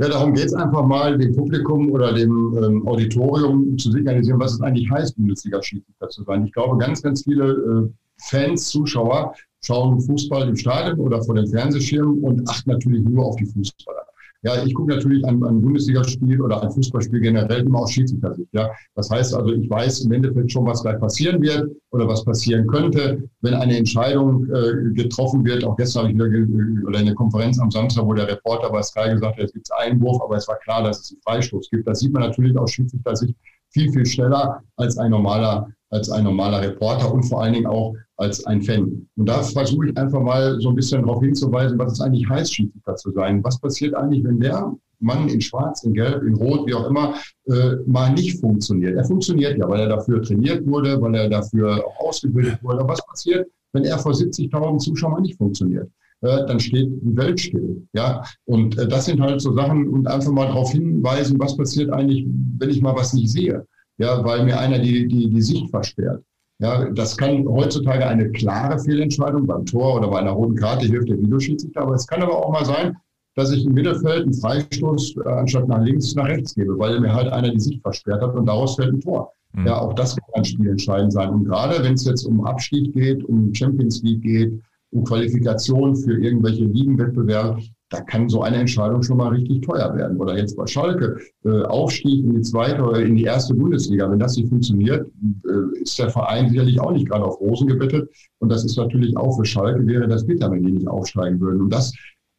[0.00, 4.54] Ja, darum geht es einfach mal, dem Publikum oder dem ähm, Auditorium zu signalisieren, was
[4.54, 6.46] es eigentlich heißt, Bundesliga-Schiedsrichter zu sein.
[6.46, 11.46] Ich glaube, ganz, ganz viele äh, Fans, Zuschauer schauen Fußball im Stadion oder vor dem
[11.46, 14.06] Fernsehschirm und achten natürlich nur auf die Fußballer.
[14.42, 18.48] Ja, ich gucke natürlich ein, ein Bundesligaspiel oder ein Fußballspiel generell immer aus Schiedsrichtersicht.
[18.52, 22.24] Ja, das heißt also, ich weiß im Endeffekt schon, was gleich passieren wird oder was
[22.24, 25.62] passieren könnte, wenn eine Entscheidung äh, getroffen wird.
[25.64, 28.82] Auch gestern habe ich wieder oder in der Konferenz am Samstag, wo der Reporter bei
[28.82, 31.86] Sky gesagt hat, es gibt Einwurf, aber es war klar, dass es einen Freistoß gibt.
[31.86, 33.34] Das sieht man natürlich aus Schiedsrichtersicht
[33.68, 37.94] viel, viel schneller als ein normaler, als ein normaler Reporter und vor allen Dingen auch
[38.16, 39.08] als ein Fan.
[39.16, 42.54] Und da versuche ich einfach mal so ein bisschen darauf hinzuweisen, was es eigentlich heißt,
[42.54, 43.42] Schiedsrichter zu sein.
[43.42, 47.14] Was passiert eigentlich, wenn der Mann in Schwarz, in Gelb, in Rot, wie auch immer,
[47.46, 48.96] äh, mal nicht funktioniert?
[48.96, 52.80] Er funktioniert ja, weil er dafür trainiert wurde, weil er dafür auch ausgebildet wurde.
[52.80, 55.90] Aber was passiert, wenn er vor 70.000 Zuschauern nicht funktioniert?
[56.22, 57.86] Äh, dann steht die Welt still.
[57.94, 61.90] Ja, und äh, das sind halt so Sachen und einfach mal darauf hinweisen, was passiert
[61.90, 62.26] eigentlich,
[62.58, 63.66] wenn ich mal was nicht sehe.
[64.00, 66.24] Ja, weil mir einer die, die, die Sicht versperrt.
[66.58, 71.10] Ja, das kann heutzutage eine klare Fehlentscheidung beim Tor oder bei einer roten Karte hilft
[71.10, 71.82] der Videoschiedsrichter.
[71.82, 72.96] Aber es kann aber auch mal sein,
[73.34, 77.12] dass ich im Mittelfeld einen Freistoß äh, anstatt nach links nach rechts gebe, weil mir
[77.12, 79.32] halt einer die Sicht versperrt hat und daraus fällt ein Tor.
[79.52, 79.66] Mhm.
[79.66, 81.28] Ja, auch das kann ein Spiel entscheidend sein.
[81.28, 84.60] Und gerade wenn es jetzt um Abstieg geht, um Champions League geht,
[84.92, 87.60] um Qualifikation für irgendwelche Ligenwettbewerbe,
[87.90, 90.16] da kann so eine Entscheidung schon mal richtig teuer werden.
[90.16, 94.08] Oder jetzt bei Schalke, äh, Aufstieg in die zweite oder in die erste Bundesliga.
[94.08, 95.08] Wenn das nicht funktioniert,
[95.44, 98.08] äh, ist der Verein sicherlich auch nicht gerade auf Rosen gebettet.
[98.38, 101.62] Und das ist natürlich auch für Schalke wäre das bitter, wenn die nicht aufsteigen würden.
[101.62, 101.92] Und das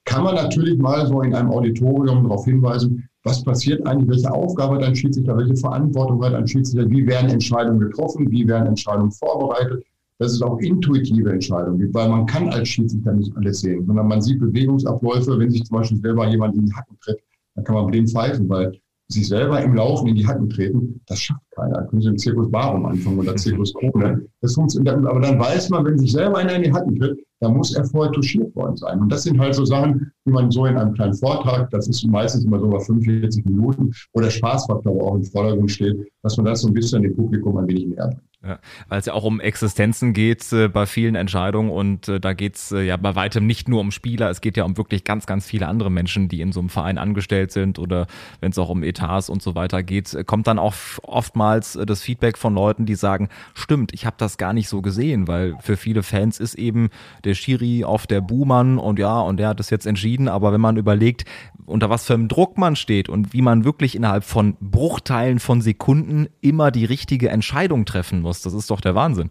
[0.05, 4.75] kann man natürlich mal so in einem Auditorium darauf hinweisen, was passiert eigentlich, welche Aufgabe
[4.75, 9.11] hat ein Schiedsrichter, welche Verantwortung hat ein Schiedsrichter, wie werden Entscheidungen getroffen, wie werden Entscheidungen
[9.11, 9.83] vorbereitet
[10.21, 14.07] dass es auch intuitive Entscheidungen gibt, weil man kann als Schiedsrichter nicht alles sehen, sondern
[14.07, 17.17] man sieht Bewegungsabläufe, wenn sich zum Beispiel selber jemand in die Hacken tritt,
[17.55, 18.71] dann kann man dem pfeifen, weil
[19.07, 21.73] sich selber im Laufen in die Hacken treten, das schafft keiner.
[21.73, 24.23] Da können Sie im Zirkus Barum anfangen oder Zirkus Krone.
[24.41, 27.57] Das funktioniert, aber dann weiß man, wenn sich selber einer in die Hacken tritt, dann
[27.57, 28.99] muss er vorher touchiert worden sein.
[28.99, 32.05] Und das sind halt so Sachen, die man so in einem kleinen Vortrag, das ist
[32.05, 36.45] meistens immer so bei 45 Minuten, wo der Spaßfaktor auch im Vordergrund steht, dass man
[36.45, 38.30] das so ein bisschen dem Publikum ein wenig näher bringt.
[38.43, 38.57] Ja,
[38.89, 42.71] weil es ja auch um Existenzen geht äh, bei vielen Entscheidungen und äh, da geht's
[42.71, 45.45] äh, ja bei weitem nicht nur um Spieler, es geht ja um wirklich ganz, ganz
[45.45, 48.07] viele andere Menschen, die in so einem Verein angestellt sind oder
[48.39, 50.73] wenn es auch um Etats und so weiter geht, äh, kommt dann auch
[51.03, 54.81] oftmals äh, das Feedback von Leuten, die sagen, stimmt, ich habe das gar nicht so
[54.81, 56.89] gesehen, weil für viele Fans ist eben
[57.23, 60.61] der Schiri auf der Buhmann und ja, und der hat es jetzt entschieden, aber wenn
[60.61, 61.25] man überlegt,
[61.67, 65.61] unter was für einem Druck man steht und wie man wirklich innerhalb von Bruchteilen von
[65.61, 68.41] Sekunden immer die richtige Entscheidung treffen muss, muss.
[68.41, 69.29] Das ist doch der Wahnsinn.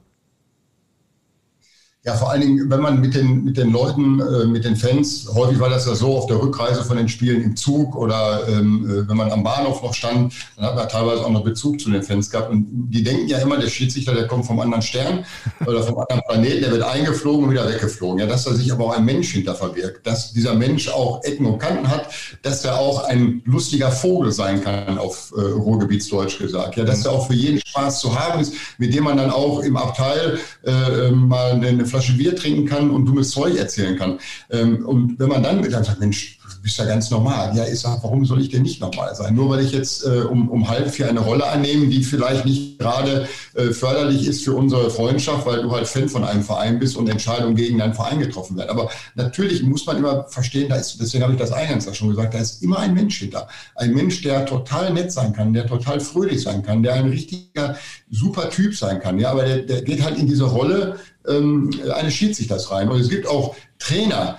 [2.03, 5.29] Ja, vor allen Dingen, wenn man mit den, mit den Leuten, äh, mit den Fans,
[5.35, 8.89] häufig war das ja so auf der Rückreise von den Spielen im Zug oder ähm,
[8.89, 11.91] äh, wenn man am Bahnhof noch stand, dann hat man teilweise auch noch Bezug zu
[11.91, 12.51] den Fans gehabt.
[12.51, 15.27] Und die denken ja immer, der Schiedsrichter, der kommt vom anderen Stern
[15.67, 18.21] oder vom anderen Planeten, der wird eingeflogen und wieder weggeflogen.
[18.21, 21.45] Ja, dass da sich aber auch ein Mensch hinter verbirgt, dass dieser Mensch auch Ecken
[21.45, 22.09] und Kanten hat,
[22.41, 26.77] dass er auch ein lustiger Vogel sein kann, auf äh, Ruhrgebietsdeutsch gesagt.
[26.77, 29.61] Ja, dass er auch für jeden Spaß zu haben ist, mit dem man dann auch
[29.61, 34.19] im Abteil äh, ähm, mal eine Flasche Bier trinken kann und dummes Zeug erzählen kann.
[34.51, 37.57] Ähm, und wenn man dann, dann sagt, Mensch, du bist ja ganz normal.
[37.57, 39.35] Ja, ich sage, warum soll ich denn nicht normal sein?
[39.35, 42.79] Nur weil ich jetzt äh, um, um halb vier eine Rolle annehme, die vielleicht nicht
[42.79, 46.97] gerade äh, förderlich ist für unsere Freundschaft, weil du halt Fan von einem Verein bist
[46.97, 48.71] und Entscheidungen gegen deinen Verein getroffen werden.
[48.71, 52.11] Aber natürlich muss man immer verstehen, da ist, deswegen habe ich das eingangs ja schon
[52.11, 53.49] gesagt, da ist immer ein Mensch hinter.
[53.75, 57.77] Ein Mensch, der total nett sein kann, der total fröhlich sein kann, der ein richtiger
[58.11, 59.19] super Typ sein kann.
[59.19, 60.97] Ja, aber der, der geht halt in diese Rolle
[61.29, 62.89] ähm, eines Schiedsrichters rein.
[62.89, 64.39] Und es gibt auch Trainer,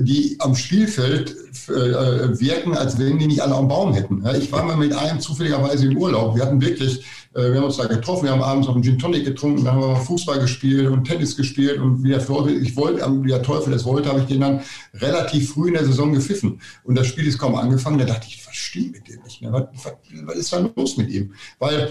[0.00, 1.36] die am Spielfeld
[1.68, 4.24] äh, wirken, als wenn die nicht alle am Baum hätten.
[4.38, 6.34] ich war mal mit einem zufälligerweise im Urlaub.
[6.34, 8.98] Wir hatten wirklich, äh, wir haben uns da getroffen, wir haben abends noch einen Gin
[8.98, 13.22] Tonic getrunken, dann haben wir Fußball gespielt und Tennis gespielt und wie der, ich wollte,
[13.22, 14.60] wie der Teufel es wollte, habe ich den dann
[14.94, 16.60] relativ früh in der Saison gepfiffen.
[16.84, 19.52] Und das Spiel ist kaum angefangen, da dachte ich, was stimmt mit dem nicht mehr?
[19.52, 19.92] Was, was,
[20.24, 21.34] was ist da los mit ihm?
[21.58, 21.90] Weil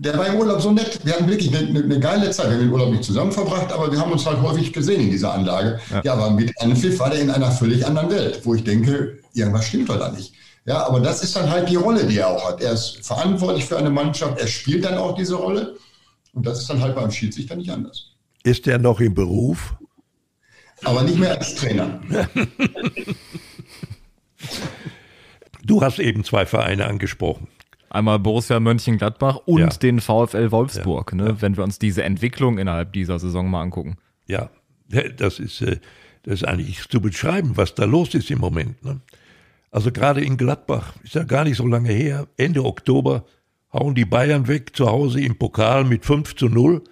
[0.00, 0.98] der war im Urlaub so nett.
[1.04, 2.46] Wir hatten wirklich eine, eine, geile Zeit.
[2.46, 5.10] Wir haben den Urlaub nicht zusammen verbracht, aber wir haben uns halt häufig gesehen in
[5.10, 5.78] dieser Anlage.
[5.90, 9.18] Ja, ja aber mit Anpfiff war der in einer völlig anderen Welt, wo ich denke,
[9.34, 10.32] irgendwas stimmt da nicht.
[10.64, 12.62] Ja, aber das ist dann halt die Rolle, die er auch hat.
[12.62, 15.76] Er ist verantwortlich für eine Mannschaft, er spielt dann auch diese Rolle.
[16.32, 18.12] Und das ist dann halt beim Schiedsrichter nicht anders.
[18.42, 19.74] Ist er noch im Beruf?
[20.82, 22.00] Aber nicht mehr als Trainer.
[25.62, 27.48] du hast eben zwei Vereine angesprochen.
[27.90, 29.66] Einmal Borussia Mönchengladbach und ja.
[29.66, 31.18] den VfL Wolfsburg, ja.
[31.18, 33.96] Ne, wenn wir uns diese Entwicklung innerhalb dieser Saison mal angucken.
[34.26, 34.48] Ja,
[35.16, 35.80] das ist, äh,
[36.22, 38.84] das ist eigentlich zu beschreiben, was da los ist im Moment.
[38.84, 39.00] Ne?
[39.72, 43.24] Also gerade in Gladbach, ist ja gar nicht so lange her, Ende Oktober
[43.72, 46.82] hauen die Bayern weg zu Hause im Pokal mit 5 zu 0.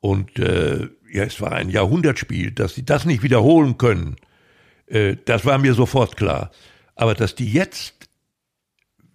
[0.00, 4.16] Und äh, ja, es war ein Jahrhundertspiel, dass sie das nicht wiederholen können.
[4.86, 6.50] Äh, das war mir sofort klar.
[6.94, 8.08] Aber dass die jetzt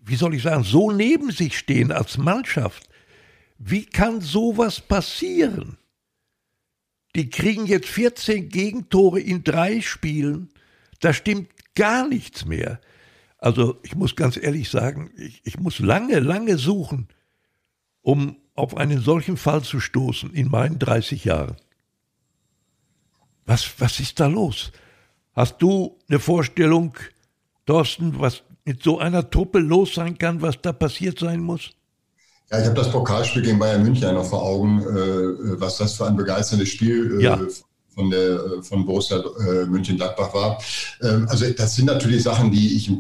[0.09, 2.89] wie soll ich sagen, so neben sich stehen als Mannschaft.
[3.59, 5.77] Wie kann sowas passieren?
[7.15, 10.49] Die kriegen jetzt 14 Gegentore in drei Spielen.
[10.99, 12.79] Da stimmt gar nichts mehr.
[13.37, 17.07] Also ich muss ganz ehrlich sagen, ich, ich muss lange, lange suchen,
[18.01, 21.55] um auf einen solchen Fall zu stoßen in meinen 30 Jahren.
[23.45, 24.71] Was, was ist da los?
[25.33, 26.95] Hast du eine Vorstellung,
[27.65, 31.71] Thorsten, was mit so einer Truppe los sein kann, was da passiert sein muss?
[32.51, 36.05] Ja, ich habe das Pokalspiel gegen Bayern München noch vor Augen, äh, was das für
[36.05, 37.39] ein begeisterndes Spiel äh, ja.
[37.95, 40.61] von, der, äh, von Borussia äh, München-Gladbach war.
[41.01, 42.91] Ähm, also das sind natürlich Sachen, die ich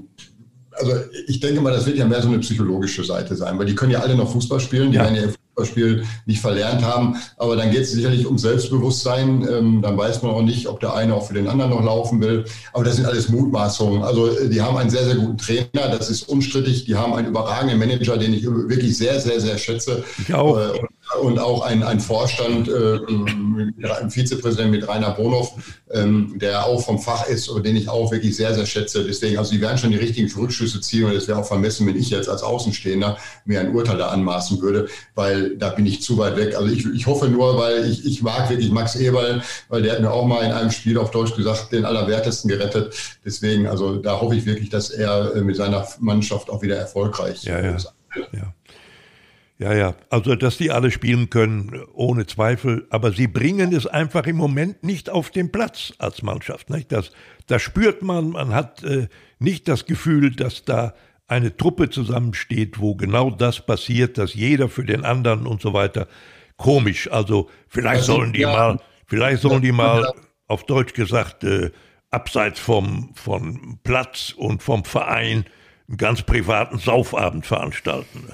[0.71, 0.93] also
[1.27, 3.91] ich denke mal, das wird ja mehr so eine psychologische Seite sein, weil die können
[3.91, 5.03] ja alle noch Fußball spielen, die ja.
[5.03, 5.23] werden ja
[5.59, 7.15] Fußballspiel nicht verlernt haben.
[7.37, 9.47] Aber dann geht es sicherlich um Selbstbewusstsein.
[9.49, 12.21] Ähm, dann weiß man auch nicht, ob der eine auch für den anderen noch laufen
[12.21, 12.45] will.
[12.73, 14.03] Aber das sind alles Mutmaßungen.
[14.03, 15.67] Also äh, die haben einen sehr, sehr guten Trainer.
[15.73, 16.85] Das ist unstrittig.
[16.85, 20.03] Die haben einen überragenden Manager, den ich wirklich sehr, sehr, sehr schätze.
[20.17, 20.57] Ich auch.
[20.57, 20.79] Äh,
[21.17, 25.53] und auch ein, ein Vorstand, äh, ein Vizepräsident mit Rainer Bonhoff,
[25.91, 29.03] ähm, der auch vom Fach ist und den ich auch wirklich sehr, sehr schätze.
[29.03, 31.95] Deswegen, also die werden schon die richtigen Rückschlüsse ziehen und es wäre auch vermessen, wenn
[31.95, 36.17] ich jetzt als Außenstehender mir ein Urteil da anmaßen würde, weil da bin ich zu
[36.17, 36.55] weit weg.
[36.55, 40.01] Also ich, ich hoffe nur, weil ich, ich mag wirklich Max Eberl, weil der hat
[40.01, 42.93] mir auch mal in einem Spiel auf Deutsch gesagt, den Allerwertesten gerettet.
[43.25, 47.43] Deswegen, also da hoffe ich wirklich, dass er äh, mit seiner Mannschaft auch wieder erfolgreich
[47.43, 47.75] ja, ja.
[47.75, 47.91] ist.
[48.31, 48.53] Ja.
[49.59, 54.25] Ja, ja, also dass die alle spielen können, ohne Zweifel, aber sie bringen es einfach
[54.25, 56.69] im Moment nicht auf den Platz als Mannschaft.
[56.69, 56.93] Nicht?
[56.93, 57.11] Das,
[57.47, 60.93] das spürt man, man hat äh, nicht das Gefühl, dass da
[61.27, 66.07] eine Truppe zusammensteht, wo genau das passiert, dass jeder für den anderen und so weiter.
[66.55, 70.09] Komisch, also vielleicht sollen die mal, vielleicht sollen die mal,
[70.47, 71.71] auf Deutsch gesagt, äh,
[72.11, 75.45] abseits vom, vom Platz und vom Verein
[75.87, 78.29] einen ganz privaten Saufabend veranstalten.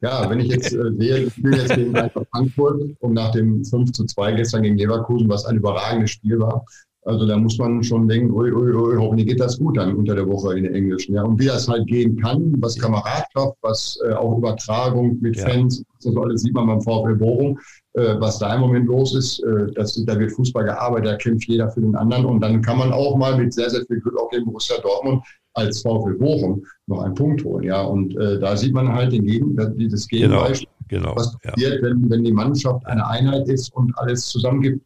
[0.00, 1.94] Ja, wenn ich jetzt äh, sehe, ich spiele jetzt gegen
[2.30, 6.64] Frankfurt und nach dem 5 zu 2 gestern gegen Leverkusen, was ein überragendes Spiel war.
[7.04, 10.14] Also da muss man schon denken, ui, ui, ui, hoffentlich geht das gut dann unter
[10.14, 11.14] der Woche in den Englischen.
[11.14, 11.22] Ja.
[11.22, 15.46] Und wie das halt gehen kann, was Kameradschaft, was äh, auch Übertragung mit ja.
[15.46, 17.58] Fans, das alles sieht man beim VfL Bochum,
[17.94, 19.42] äh, was da im Moment los ist.
[19.42, 22.26] Äh, das, da wird Fußball gearbeitet, da kämpft jeder für den anderen.
[22.26, 25.24] Und dann kann man auch mal mit sehr, sehr viel Glück auch gegen Borussia Dortmund
[25.58, 27.64] als VfL Bochum noch einen Punkt holen.
[27.64, 31.82] Ja, und äh, da sieht man halt den Gegen, das Gegenbeispiel, genau, genau, was passiert,
[31.82, 31.88] ja.
[31.88, 34.80] wenn, wenn die Mannschaft eine Einheit ist und alles zusammen gibt.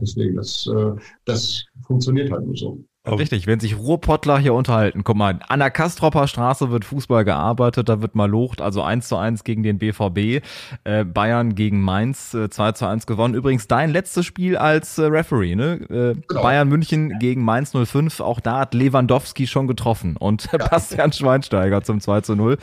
[0.00, 0.92] Deswegen, das, äh,
[1.24, 2.78] das funktioniert halt nur so.
[3.08, 7.88] Richtig, wenn sich Ruhrpottler hier unterhalten, guck mal, an der Kastropper Straße wird Fußball gearbeitet,
[7.88, 10.44] da wird mal locht, also 1 zu 1 gegen den BVB,
[10.84, 13.32] äh, Bayern gegen Mainz, äh, 2 zu 1 gewonnen.
[13.32, 15.80] Übrigens dein letztes Spiel als äh, Referee, ne?
[15.88, 16.42] Äh, genau.
[16.42, 20.58] Bayern München gegen Mainz 05, auch da hat Lewandowski schon getroffen und ja.
[20.70, 22.58] Bastian Schweinsteiger zum 2 zu 0.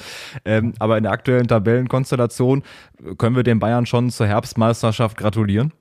[0.45, 2.61] Ähm, aber in der aktuellen Tabellenkonstellation
[3.17, 5.73] können wir den Bayern schon zur Herbstmeisterschaft gratulieren?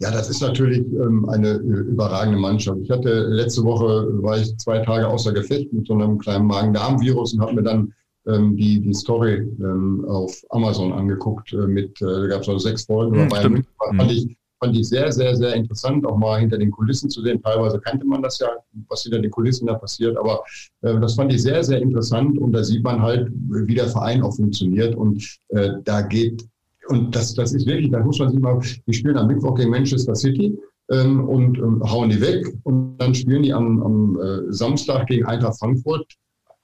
[0.00, 2.78] Ja, das ist natürlich ähm, eine äh, überragende Mannschaft.
[2.82, 7.34] Ich hatte letzte Woche, war ich zwei Tage außer Gefecht mit so einem kleinen Magen-Darm-Virus
[7.34, 7.92] und habe mir dann
[8.26, 12.58] ähm, die, die Story ähm, auf Amazon angeguckt äh, mit, äh, da gab es also
[12.58, 13.72] sechs Folgen über hm, Bayern München.
[13.78, 14.08] Fand hm.
[14.10, 17.42] ich, fand ich sehr, sehr, sehr interessant, auch mal hinter den Kulissen zu sehen.
[17.42, 18.48] Teilweise kannte man das ja,
[18.88, 20.42] was hinter den Kulissen da passiert, aber
[20.82, 24.22] äh, das fand ich sehr, sehr interessant und da sieht man halt, wie der Verein
[24.22, 26.44] auch funktioniert und äh, da geht
[26.88, 29.70] und das, das ist wirklich, da muss man sich mal, die spielen am Mittwoch gegen
[29.70, 30.58] Manchester City
[30.90, 35.24] ähm, und ähm, hauen die weg und dann spielen die am, am äh, Samstag gegen
[35.26, 36.06] Eintracht Frankfurt.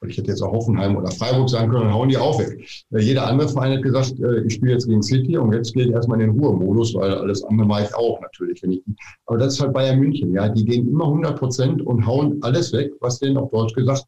[0.06, 2.64] Ich hätte jetzt auch Hoffenheim oder Freiburg sagen können, hauen die auch weg.
[2.92, 5.86] Äh, jeder andere Verein hat gesagt, äh, ich spiele jetzt gegen City und jetzt gehe
[5.86, 8.62] ich erstmal in den Ruhemodus, weil alles andere mache ich auch natürlich.
[8.62, 8.82] Wenn ich,
[9.26, 10.48] aber das ist halt Bayern München, ja.
[10.48, 14.04] Die gehen immer 100 Prozent und hauen alles weg, was denen auf Deutsch gesagt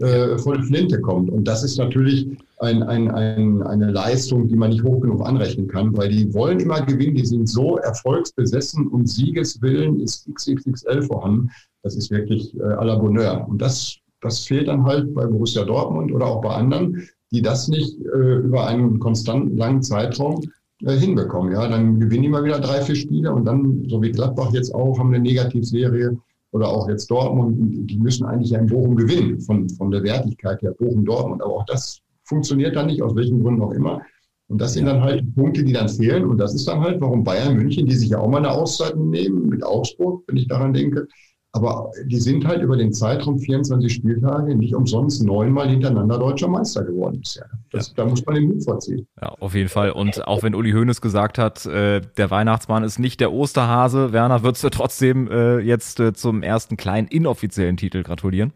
[0.00, 1.30] äh, vor die Flinte kommt.
[1.30, 2.26] Und das ist natürlich
[2.58, 6.60] ein, ein, ein, eine Leistung, die man nicht hoch genug anrechnen kann, weil die wollen
[6.60, 11.50] immer gewinnen, die sind so erfolgsbesessen und Siegeswillen ist XXXL vorhanden.
[11.82, 13.46] Das ist wirklich äh, à la Bonheur.
[13.48, 17.68] Und das, das fehlt dann halt bei Borussia Dortmund oder auch bei anderen, die das
[17.68, 20.40] nicht äh, über einen konstanten langen Zeitraum
[20.84, 21.52] äh, hinbekommen.
[21.52, 24.74] Ja, dann gewinnen die mal wieder drei, vier Spiele und dann, so wie Gladbach jetzt
[24.74, 26.18] auch, haben eine Negativserie
[26.52, 30.60] oder auch jetzt Dortmund, die müssen eigentlich ja in Bochum gewinnen, von, von der Wertigkeit
[30.62, 31.42] her, Bochum-Dortmund.
[31.42, 34.02] Aber auch das funktioniert dann nicht, aus welchen Gründen auch immer.
[34.48, 36.24] Und das sind dann halt Punkte, die dann fehlen.
[36.24, 38.96] Und das ist dann halt, warum Bayern München, die sich ja auch mal eine Auszeit
[38.96, 41.06] nehmen mit Augsburg, wenn ich daran denke,
[41.52, 46.84] aber die sind halt über den Zeitraum 24 Spieltage nicht umsonst neunmal hintereinander deutscher Meister
[46.84, 47.46] geworden bisher.
[47.72, 47.94] Das, ja.
[47.96, 49.06] Da muss man den Mut vorziehen.
[49.20, 49.90] Ja, auf jeden Fall.
[49.90, 54.44] Und auch wenn Uli Hoeneß gesagt hat, äh, der Weihnachtsmann ist nicht der Osterhase, Werner,
[54.44, 58.52] würdest du trotzdem äh, jetzt äh, zum ersten kleinen inoffiziellen Titel gratulieren?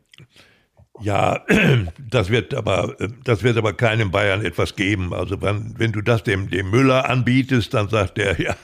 [1.01, 1.45] Ja,
[2.11, 5.13] das wird aber, das wird aber keinem Bayern etwas geben.
[5.13, 8.55] Also wenn, wenn du das dem, dem Müller anbietest, dann sagt er, ja,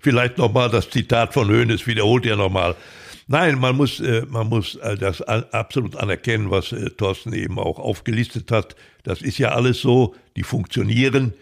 [0.00, 2.74] vielleicht nochmal das Zitat von Hoeneß, wiederholt er nochmal.
[3.30, 7.78] Nein, man muss, äh, man muss äh, das absolut anerkennen, was äh, Thorsten eben auch
[7.78, 8.74] aufgelistet hat.
[9.02, 11.34] Das ist ja alles so, die funktionieren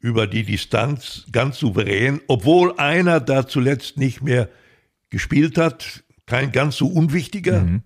[0.00, 4.48] über die Distanz ganz souverän, obwohl einer da zuletzt nicht mehr
[5.10, 7.82] gespielt hat, kein ganz so unwichtiger, mhm.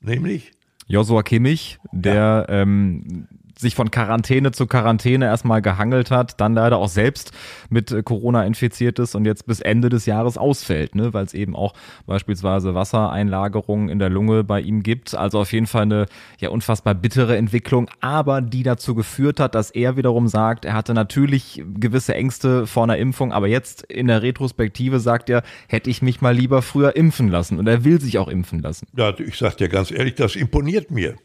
[0.00, 0.50] nämlich
[0.88, 2.62] Joshua Kimmich, der ja.
[2.62, 3.28] ähm,
[3.60, 7.32] sich von Quarantäne zu Quarantäne erstmal gehangelt hat, dann leider auch selbst
[7.68, 11.34] mit äh, Corona infiziert ist und jetzt bis Ende des Jahres ausfällt, ne, weil es
[11.34, 11.74] eben auch
[12.06, 15.14] beispielsweise Wassereinlagerungen in der Lunge bei ihm gibt.
[15.14, 16.06] Also auf jeden Fall eine
[16.38, 20.94] ja unfassbar bittere Entwicklung, aber die dazu geführt hat, dass er wiederum sagt, er hatte
[20.94, 26.02] natürlich gewisse Ängste vor einer Impfung, aber jetzt in der Retrospektive sagt er, hätte ich
[26.02, 28.86] mich mal lieber früher impfen lassen und er will sich auch impfen lassen.
[28.96, 31.16] Ja, ich sag dir ganz ehrlich, das imponiert mir.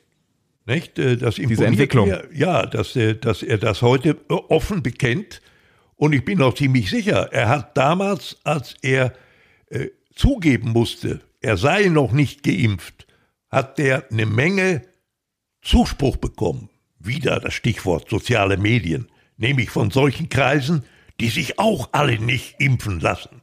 [0.66, 1.00] Nicht?
[1.00, 2.10] Äh, das Diese Entwicklung.
[2.10, 5.42] Mir, ja, dass er, dass er das heute offen bekennt
[5.96, 9.14] Und ich bin auch ziemlich sicher, er hat damals, als er
[9.70, 13.08] äh, zugeben musste, er sei noch nicht geimpft,
[13.50, 14.82] hat der eine Menge
[15.62, 16.70] Zuspruch bekommen.
[17.00, 20.84] Wieder das Stichwort soziale Medien, nämlich von solchen Kreisen,
[21.20, 23.42] die sich auch alle nicht impfen lassen.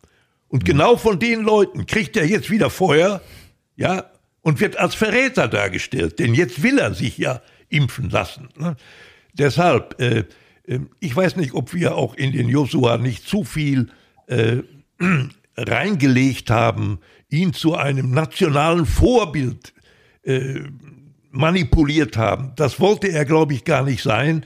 [0.48, 3.22] Und genau von den Leuten kriegt er jetzt wieder Feuer,
[3.76, 4.11] ja,
[4.42, 8.48] und wird als Verräter dargestellt, denn jetzt will er sich ja impfen lassen.
[8.56, 8.76] Ne?
[9.32, 10.24] Deshalb, äh,
[10.66, 13.90] äh, ich weiß nicht, ob wir auch in den Josua nicht zu viel
[14.26, 14.58] äh,
[15.56, 19.72] reingelegt haben, ihn zu einem nationalen Vorbild
[20.22, 20.60] äh,
[21.30, 22.52] manipuliert haben.
[22.56, 24.44] Das wollte er, glaube ich, gar nicht sein.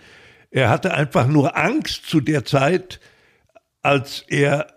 [0.50, 3.00] Er hatte einfach nur Angst zu der Zeit,
[3.82, 4.68] als er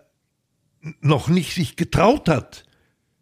[1.00, 2.64] noch nicht sich getraut hat,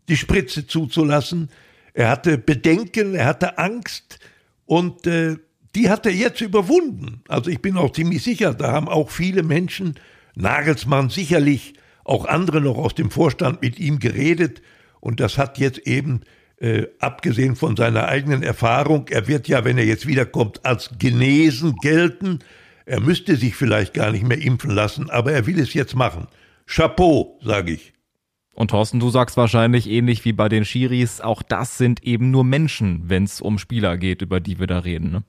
[0.09, 1.51] die Spritze zuzulassen.
[1.99, 4.21] Er hatte Bedenken, er hatte Angst
[4.67, 5.35] und äh,
[5.75, 7.25] die hat er jetzt überwunden.
[7.27, 9.97] Also ich bin auch ziemlich sicher, da haben auch viele Menschen,
[10.37, 11.75] Nagelsmann sicherlich,
[12.05, 14.63] auch andere noch aus dem Vorstand mit ihm geredet
[15.01, 16.21] und das hat jetzt eben,
[16.59, 21.75] äh, abgesehen von seiner eigenen Erfahrung, er wird ja, wenn er jetzt wiederkommt, als genesen
[21.83, 22.39] gelten.
[22.87, 26.29] Er müsste sich vielleicht gar nicht mehr impfen lassen, aber er will es jetzt machen.
[26.65, 27.93] Chapeau, sage ich.
[28.59, 32.43] Und Thorsten, du sagst wahrscheinlich ähnlich wie bei den Schiris, auch das sind eben nur
[32.43, 35.13] Menschen, wenn es um Spieler geht, über die wir da reden.
[35.13, 35.23] Ne?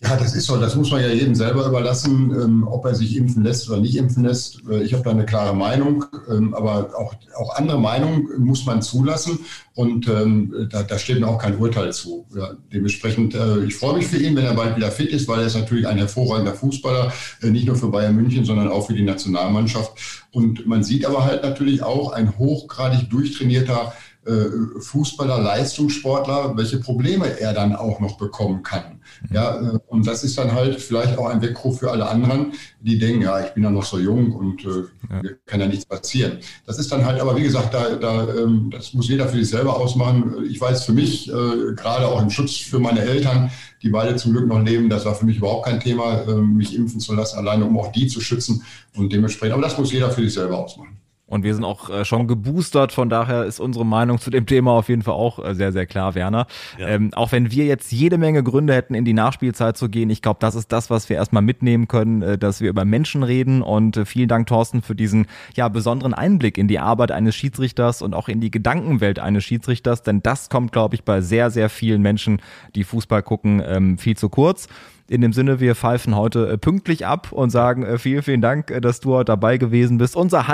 [0.00, 0.56] Ja, das ist so.
[0.56, 3.96] Das muss man ja jedem selber überlassen, ähm, ob er sich impfen lässt oder nicht
[3.96, 4.62] impfen lässt.
[4.70, 8.80] Äh, ich habe da eine klare Meinung, ähm, aber auch, auch andere Meinungen muss man
[8.80, 9.40] zulassen
[9.74, 12.26] und ähm, da, da steht mir auch kein Urteil zu.
[12.32, 15.40] Ja, dementsprechend, äh, ich freue mich für ihn, wenn er bald wieder fit ist, weil
[15.40, 18.94] er ist natürlich ein hervorragender Fußballer, äh, nicht nur für Bayern München, sondern auch für
[18.94, 19.92] die Nationalmannschaft.
[20.30, 23.92] Und man sieht aber halt natürlich auch ein hochgradig durchtrainierter
[24.28, 29.00] äh, Fußballer, Leistungssportler, welche Probleme er dann auch noch bekommen kann.
[29.22, 29.34] Mhm.
[29.34, 32.98] Ja, äh, und das ist dann halt vielleicht auch ein Weckruf für alle anderen, die
[32.98, 34.68] denken, ja, ich bin ja noch so jung und äh,
[35.10, 35.30] ja.
[35.46, 36.38] kann ja nichts passieren.
[36.66, 39.48] Das ist dann halt, aber wie gesagt, da, da, ähm, das muss jeder für sich
[39.48, 40.44] selber ausmachen.
[40.48, 43.50] Ich weiß für mich, äh, gerade auch im Schutz für meine Eltern,
[43.82, 46.74] die beide zum Glück noch leben, das war für mich überhaupt kein Thema, äh, mich
[46.74, 48.64] impfen zu lassen, alleine um auch die zu schützen
[48.96, 49.54] und dementsprechend.
[49.54, 50.98] Aber das muss jeder für sich selber ausmachen.
[51.28, 54.72] Und wir sind auch äh, schon geboostert, von daher ist unsere Meinung zu dem Thema
[54.72, 56.46] auf jeden Fall auch äh, sehr, sehr klar, Werner.
[56.78, 56.88] Ja.
[56.88, 60.22] Ähm, auch wenn wir jetzt jede Menge Gründe hätten, in die Nachspielzeit zu gehen, ich
[60.22, 63.60] glaube, das ist das, was wir erstmal mitnehmen können, äh, dass wir über Menschen reden.
[63.60, 68.00] Und äh, vielen Dank, Thorsten, für diesen ja besonderen Einblick in die Arbeit eines Schiedsrichters
[68.00, 71.68] und auch in die Gedankenwelt eines Schiedsrichters, denn das kommt, glaube ich, bei sehr, sehr
[71.68, 72.40] vielen Menschen,
[72.74, 74.68] die Fußball gucken, ähm, viel zu kurz.
[75.10, 78.78] In dem Sinne, wir pfeifen heute äh, pünktlich ab und sagen äh, vielen, vielen Dank,
[78.82, 80.14] dass du heute dabei gewesen bist.
[80.14, 80.48] Unser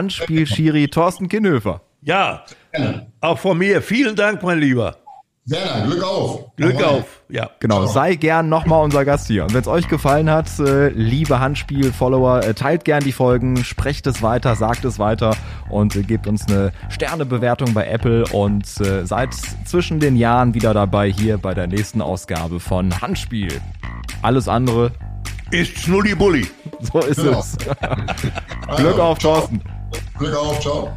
[0.65, 1.81] Handspiel-Schiri Thorsten Kinnhöfer.
[2.03, 2.45] Ja,
[3.21, 3.83] auch von mir.
[3.83, 4.97] Vielen Dank, mein Lieber.
[5.47, 6.57] Werner, Glück auf.
[6.57, 7.51] Glück auf, ja.
[7.61, 7.93] Genau, Ciao.
[7.93, 9.45] sei gern nochmal unser Gast hier.
[9.45, 14.07] Und wenn es euch gefallen hat, äh, liebe Handspiel-Follower, äh, teilt gern die Folgen, sprecht
[14.07, 15.37] es weiter, sagt es weiter
[15.69, 19.35] und äh, gebt uns eine Sternebewertung bei Apple und seid
[19.67, 23.61] zwischen den Jahren wieder dabei hier bei der nächsten Ausgabe von Handspiel.
[24.23, 24.93] Alles andere
[25.51, 26.47] ist Schnulli-Bulli.
[26.81, 27.41] So ist genau.
[27.41, 27.59] es.
[28.77, 29.61] Glück auf, Thorsten.
[30.19, 30.93] Glück auf, ciao.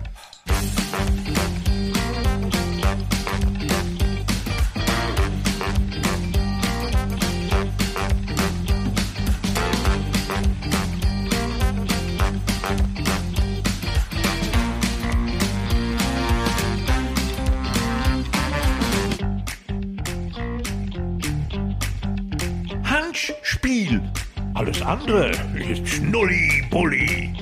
[23.67, 24.01] Spiel.
[24.53, 27.33] Alles andere ist Schnulli-Bulli.